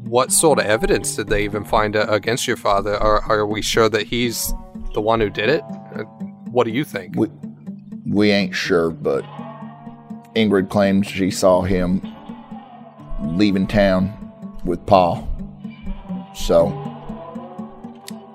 [0.03, 3.87] what sort of evidence did they even find against your father are, are we sure
[3.89, 4.53] that he's
[4.93, 5.61] the one who did it
[5.95, 6.03] Uh,
[6.51, 7.27] what do you think We
[8.05, 9.23] we ain't sure, but
[10.35, 12.01] Ingrid claims she saw him
[13.21, 14.11] leaving town
[14.65, 15.27] with Paul.
[16.35, 16.69] So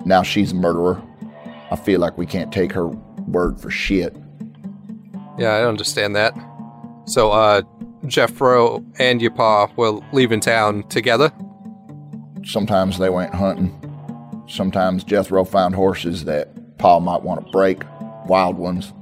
[0.05, 1.03] now she's a murderer.
[1.71, 4.17] I feel like we can't take her word for shit.
[5.39, 6.35] Yeah, I understand that.
[7.05, 7.63] So, uh,
[8.07, 11.33] Jethro and your pa were leaving town together?
[12.45, 13.75] Sometimes they went hunting.
[14.49, 17.83] Sometimes Jethro found horses that Pa might want to break,
[18.27, 18.93] wild ones.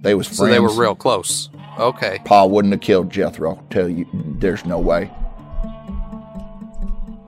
[0.00, 0.38] They was friends.
[0.38, 1.50] So they were real close.
[1.78, 2.18] Okay.
[2.24, 3.62] Pa wouldn't have killed Jethro.
[3.70, 4.06] Tell you,
[4.38, 5.10] there's no way.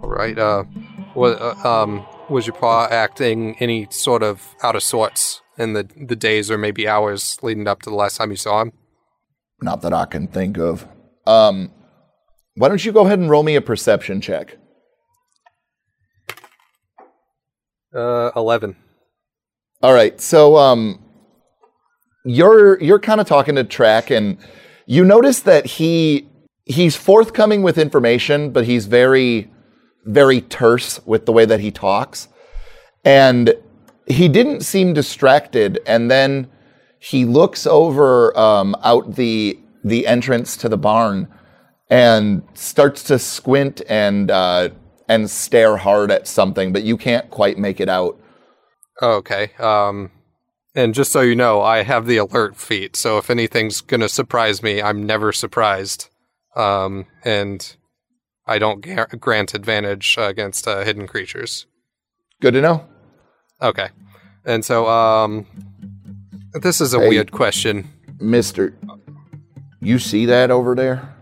[0.02, 0.36] All right.
[0.36, 0.64] Uh,
[1.14, 5.88] was, uh, um, was your pa acting any sort of out of sorts in the
[5.96, 8.72] the days or maybe hours leading up to the last time you saw him?
[9.62, 10.86] Not that I can think of.
[11.26, 11.70] Um,
[12.55, 14.57] why don't you go ahead and roll me a perception check?
[17.95, 18.76] Uh, eleven.
[19.82, 20.20] All right.
[20.20, 20.99] So, um,
[22.24, 24.38] you're you're kind of talking to Track, and
[24.86, 26.28] you notice that he
[26.64, 29.51] he's forthcoming with information, but he's very
[30.07, 32.28] very terse with the way that he talks,
[33.05, 33.55] and
[34.07, 35.80] he didn't seem distracted.
[35.86, 36.49] And then
[36.99, 41.28] he looks over um, out the the entrance to the barn
[41.90, 44.70] and starts to squint and uh,
[45.09, 48.18] and stare hard at something, but you can't quite make it out.
[49.02, 49.50] Okay.
[49.59, 50.11] Um,
[50.74, 54.62] and just so you know, I have the alert feat, so if anything's gonna surprise
[54.62, 56.09] me, I'm never surprised.
[56.57, 57.76] Um, and
[58.46, 58.80] I don't
[59.20, 61.66] grant advantage uh, against uh, hidden creatures.
[62.40, 62.86] Good to know.
[63.62, 63.88] Okay.
[64.44, 65.46] And so, um,
[66.52, 67.09] this is a Hey.
[67.09, 67.90] weird question.
[68.20, 68.74] Mister,
[69.80, 71.14] you see that over there?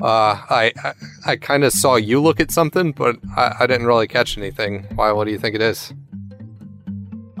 [0.00, 0.92] Uh, I I,
[1.26, 4.84] I kind of saw you look at something, but I, I didn't really catch anything.
[4.94, 5.12] Why?
[5.12, 5.92] What do you think it is?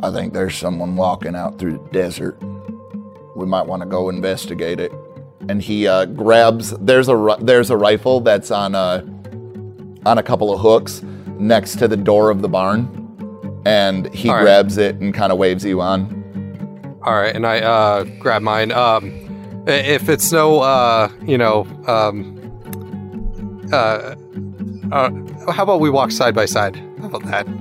[0.02, 2.40] I think there's someone walking out through the desert.
[3.36, 4.92] We might want to go investigate it.
[5.48, 6.70] And he uh, grabs.
[6.78, 9.04] There's a there's a rifle that's on a
[10.04, 11.02] on a couple of hooks
[11.38, 14.42] next to the door of the barn, and he right.
[14.42, 16.98] grabs it and kind of waves you on.
[17.02, 18.72] All right, and I uh, grab mine.
[18.72, 22.37] Um, if it's no, uh, you know, um,
[23.72, 24.14] uh,
[24.92, 25.10] uh,
[25.52, 26.76] how about we walk side by side?
[27.00, 27.46] How about that?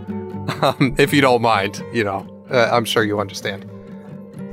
[0.61, 3.69] Um, if you don't mind, you know, uh, I'm sure you understand.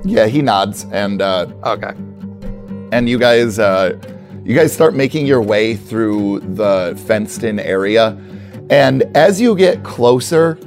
[0.04, 1.92] Yeah, he nods, and uh, Okay.
[2.90, 3.96] and you guys uh,
[4.44, 8.18] you guys start making your way through the fenced-in area,
[8.70, 10.58] and as you get closer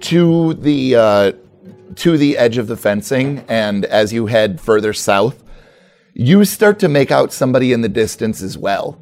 [0.00, 1.32] to the uh,
[1.96, 5.44] to the edge of the fencing, and as you head further south,
[6.14, 8.98] you start to make out somebody in the distance as well,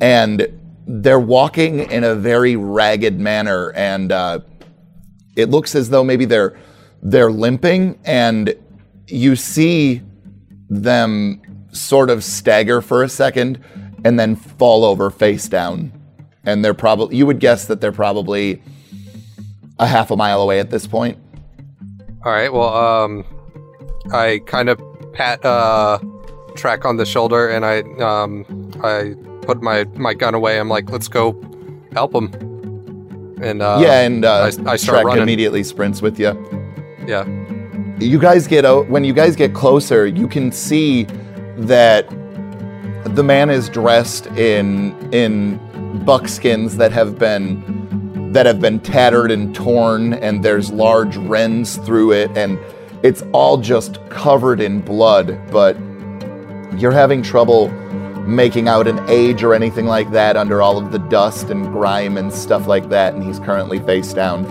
[0.00, 0.48] and
[0.86, 4.40] they're walking in a very ragged manner, and uh,
[5.36, 6.56] it looks as though maybe they're
[7.02, 8.54] they're limping, and
[9.06, 10.02] you see
[10.68, 11.40] them
[11.72, 13.62] sort of stagger for a second
[14.04, 15.92] and then fall over face down.
[16.44, 18.62] And they're probably, you would guess that they're probably
[19.78, 21.18] a half a mile away at this point.
[22.24, 22.52] All right.
[22.52, 23.24] Well, um,
[24.12, 24.80] I kind of
[25.12, 25.98] pat uh,
[26.54, 28.44] track on the shoulder, and I um,
[28.82, 29.14] I
[29.44, 30.58] put my my gun away.
[30.58, 31.40] I'm like, let's go
[31.92, 32.32] help him.
[33.42, 35.22] And uh, yeah, and uh, I- I start Shrek running.
[35.22, 36.32] immediately sprints with you.
[37.06, 37.24] yeah.
[38.00, 41.04] You guys get out, when you guys get closer, you can see
[41.58, 42.08] that
[43.14, 45.58] the man is dressed in in
[46.04, 52.10] buckskins that have been that have been tattered and torn and there's large rends through
[52.12, 52.58] it and
[53.04, 55.76] it's all just covered in blood but
[56.80, 57.68] you're having trouble
[58.26, 62.16] making out an age or anything like that under all of the dust and grime
[62.16, 64.42] and stuff like that and he's currently face down.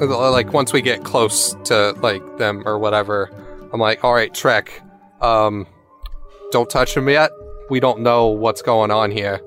[0.00, 3.30] Like once we get close to like them or whatever
[3.72, 4.82] i'm like all right trek
[5.20, 5.66] um
[6.52, 7.30] don't touch him yet.
[7.68, 9.40] We don't know what's going on here.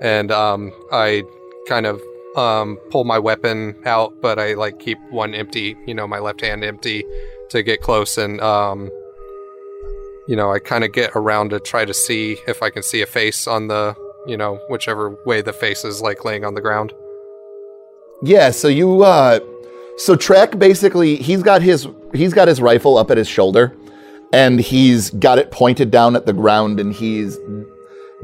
[0.00, 1.22] And um i
[1.68, 2.00] kind of
[2.36, 6.40] um pull my weapon out but i like keep one empty you know my left
[6.40, 7.04] hand empty
[7.50, 8.90] to get close and um
[10.28, 13.02] you know i kind of get around to try to see if i can see
[13.02, 13.96] a face on the
[14.28, 16.92] you know whichever way the face is like laying on the ground.
[18.22, 19.40] Yeah, so you uh
[19.96, 23.74] so Trek basically he's got his he's got his rifle up at his shoulder
[24.32, 27.38] and he's got it pointed down at the ground and he's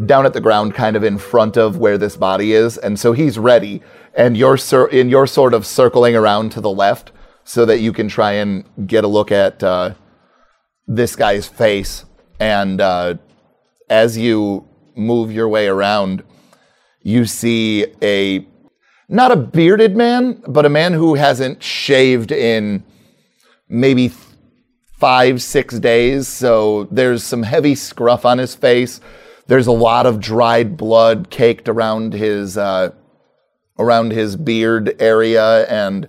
[0.04, 3.12] down at the ground kind of in front of where this body is and so
[3.12, 3.80] he's ready
[4.14, 7.12] and you're cir- and you're sort of circling around to the left
[7.44, 9.94] so that you can try and get a look at uh
[10.86, 12.04] this guy's face
[12.38, 13.14] and uh
[13.88, 16.22] as you move your way around
[17.02, 18.46] you see a
[19.08, 22.82] not a bearded man, but a man who hasn't shaved in
[23.68, 24.10] maybe
[24.96, 26.26] five, six days.
[26.26, 29.00] So there's some heavy scruff on his face.
[29.46, 32.92] There's a lot of dried blood caked around his uh,
[33.78, 36.08] around his beard area and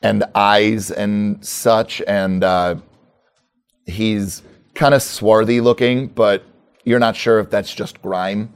[0.00, 2.00] and eyes and such.
[2.06, 2.76] And uh,
[3.86, 4.42] he's
[4.74, 6.44] kind of swarthy looking, but
[6.84, 8.52] you're not sure if that's just grime.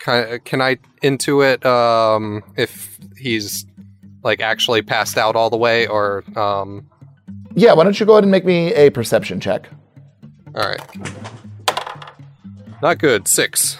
[0.00, 3.66] Can, can I intuit um, if he's
[4.22, 6.88] like actually passed out all the way, or um,
[7.54, 9.68] Yeah, why don't you go ahead and make me a perception check?
[10.54, 10.80] all right?
[12.82, 13.26] Not good.
[13.28, 13.76] Six.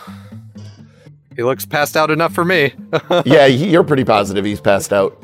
[1.36, 2.74] He looks passed out enough for me.
[3.24, 5.16] yeah, you're pretty positive he's passed out.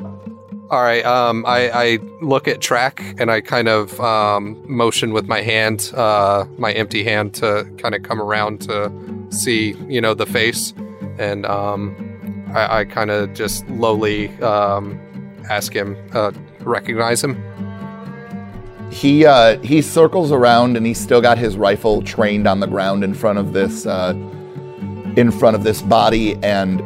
[0.71, 1.05] All right.
[1.05, 5.91] Um, I, I look at track and I kind of um, motion with my hand,
[5.93, 8.91] uh, my empty hand, to kind of come around to
[9.29, 10.73] see, you know, the face,
[11.19, 11.95] and um,
[12.55, 14.99] I, I kind of just lowly um,
[15.47, 16.31] ask him, uh,
[16.61, 17.39] recognize him.
[18.89, 23.03] He uh, he circles around and he's still got his rifle trained on the ground
[23.03, 24.13] in front of this uh,
[25.15, 26.35] in front of this body.
[26.43, 26.81] And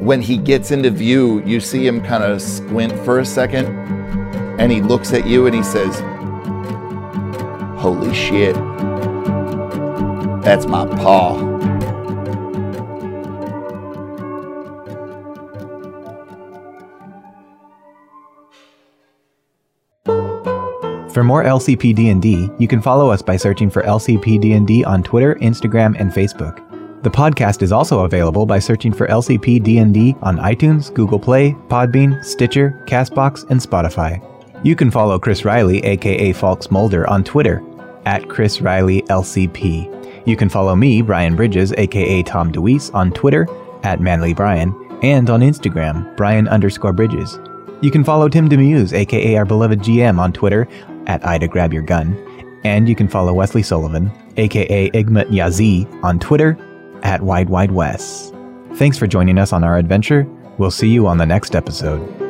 [0.00, 3.66] when he gets into view, you see him kind of squint for a second,
[4.60, 6.00] and he looks at you and he says,
[7.80, 8.54] "Holy shit,
[10.42, 11.52] that's my paw."
[21.12, 25.36] For more LCP D&D, you can follow us by searching for LCP D&D on Twitter,
[25.36, 26.73] Instagram, and Facebook.
[27.04, 32.24] The podcast is also available by searching for LCP D&D on iTunes, Google Play, Podbean,
[32.24, 34.24] Stitcher, Castbox, and Spotify.
[34.64, 37.62] You can follow Chris Riley, aka Falks Mulder, on Twitter
[38.06, 40.26] at Chris Riley LCP.
[40.26, 43.46] You can follow me, Brian Bridges, aka Tom DeWeese, on Twitter
[43.82, 47.38] at Manly Brian, and on Instagram, Brian underscore Bridges.
[47.82, 50.66] You can follow Tim DeMuse, aka our beloved GM, on Twitter
[51.06, 52.16] at Ida Grab Your Gun.
[52.64, 56.56] And you can follow Wesley Sullivan, aka Igmat Yazi, on Twitter
[57.04, 58.34] at Wide Wide West.
[58.74, 60.26] Thanks for joining us on our adventure.
[60.58, 62.23] We'll see you on the next episode.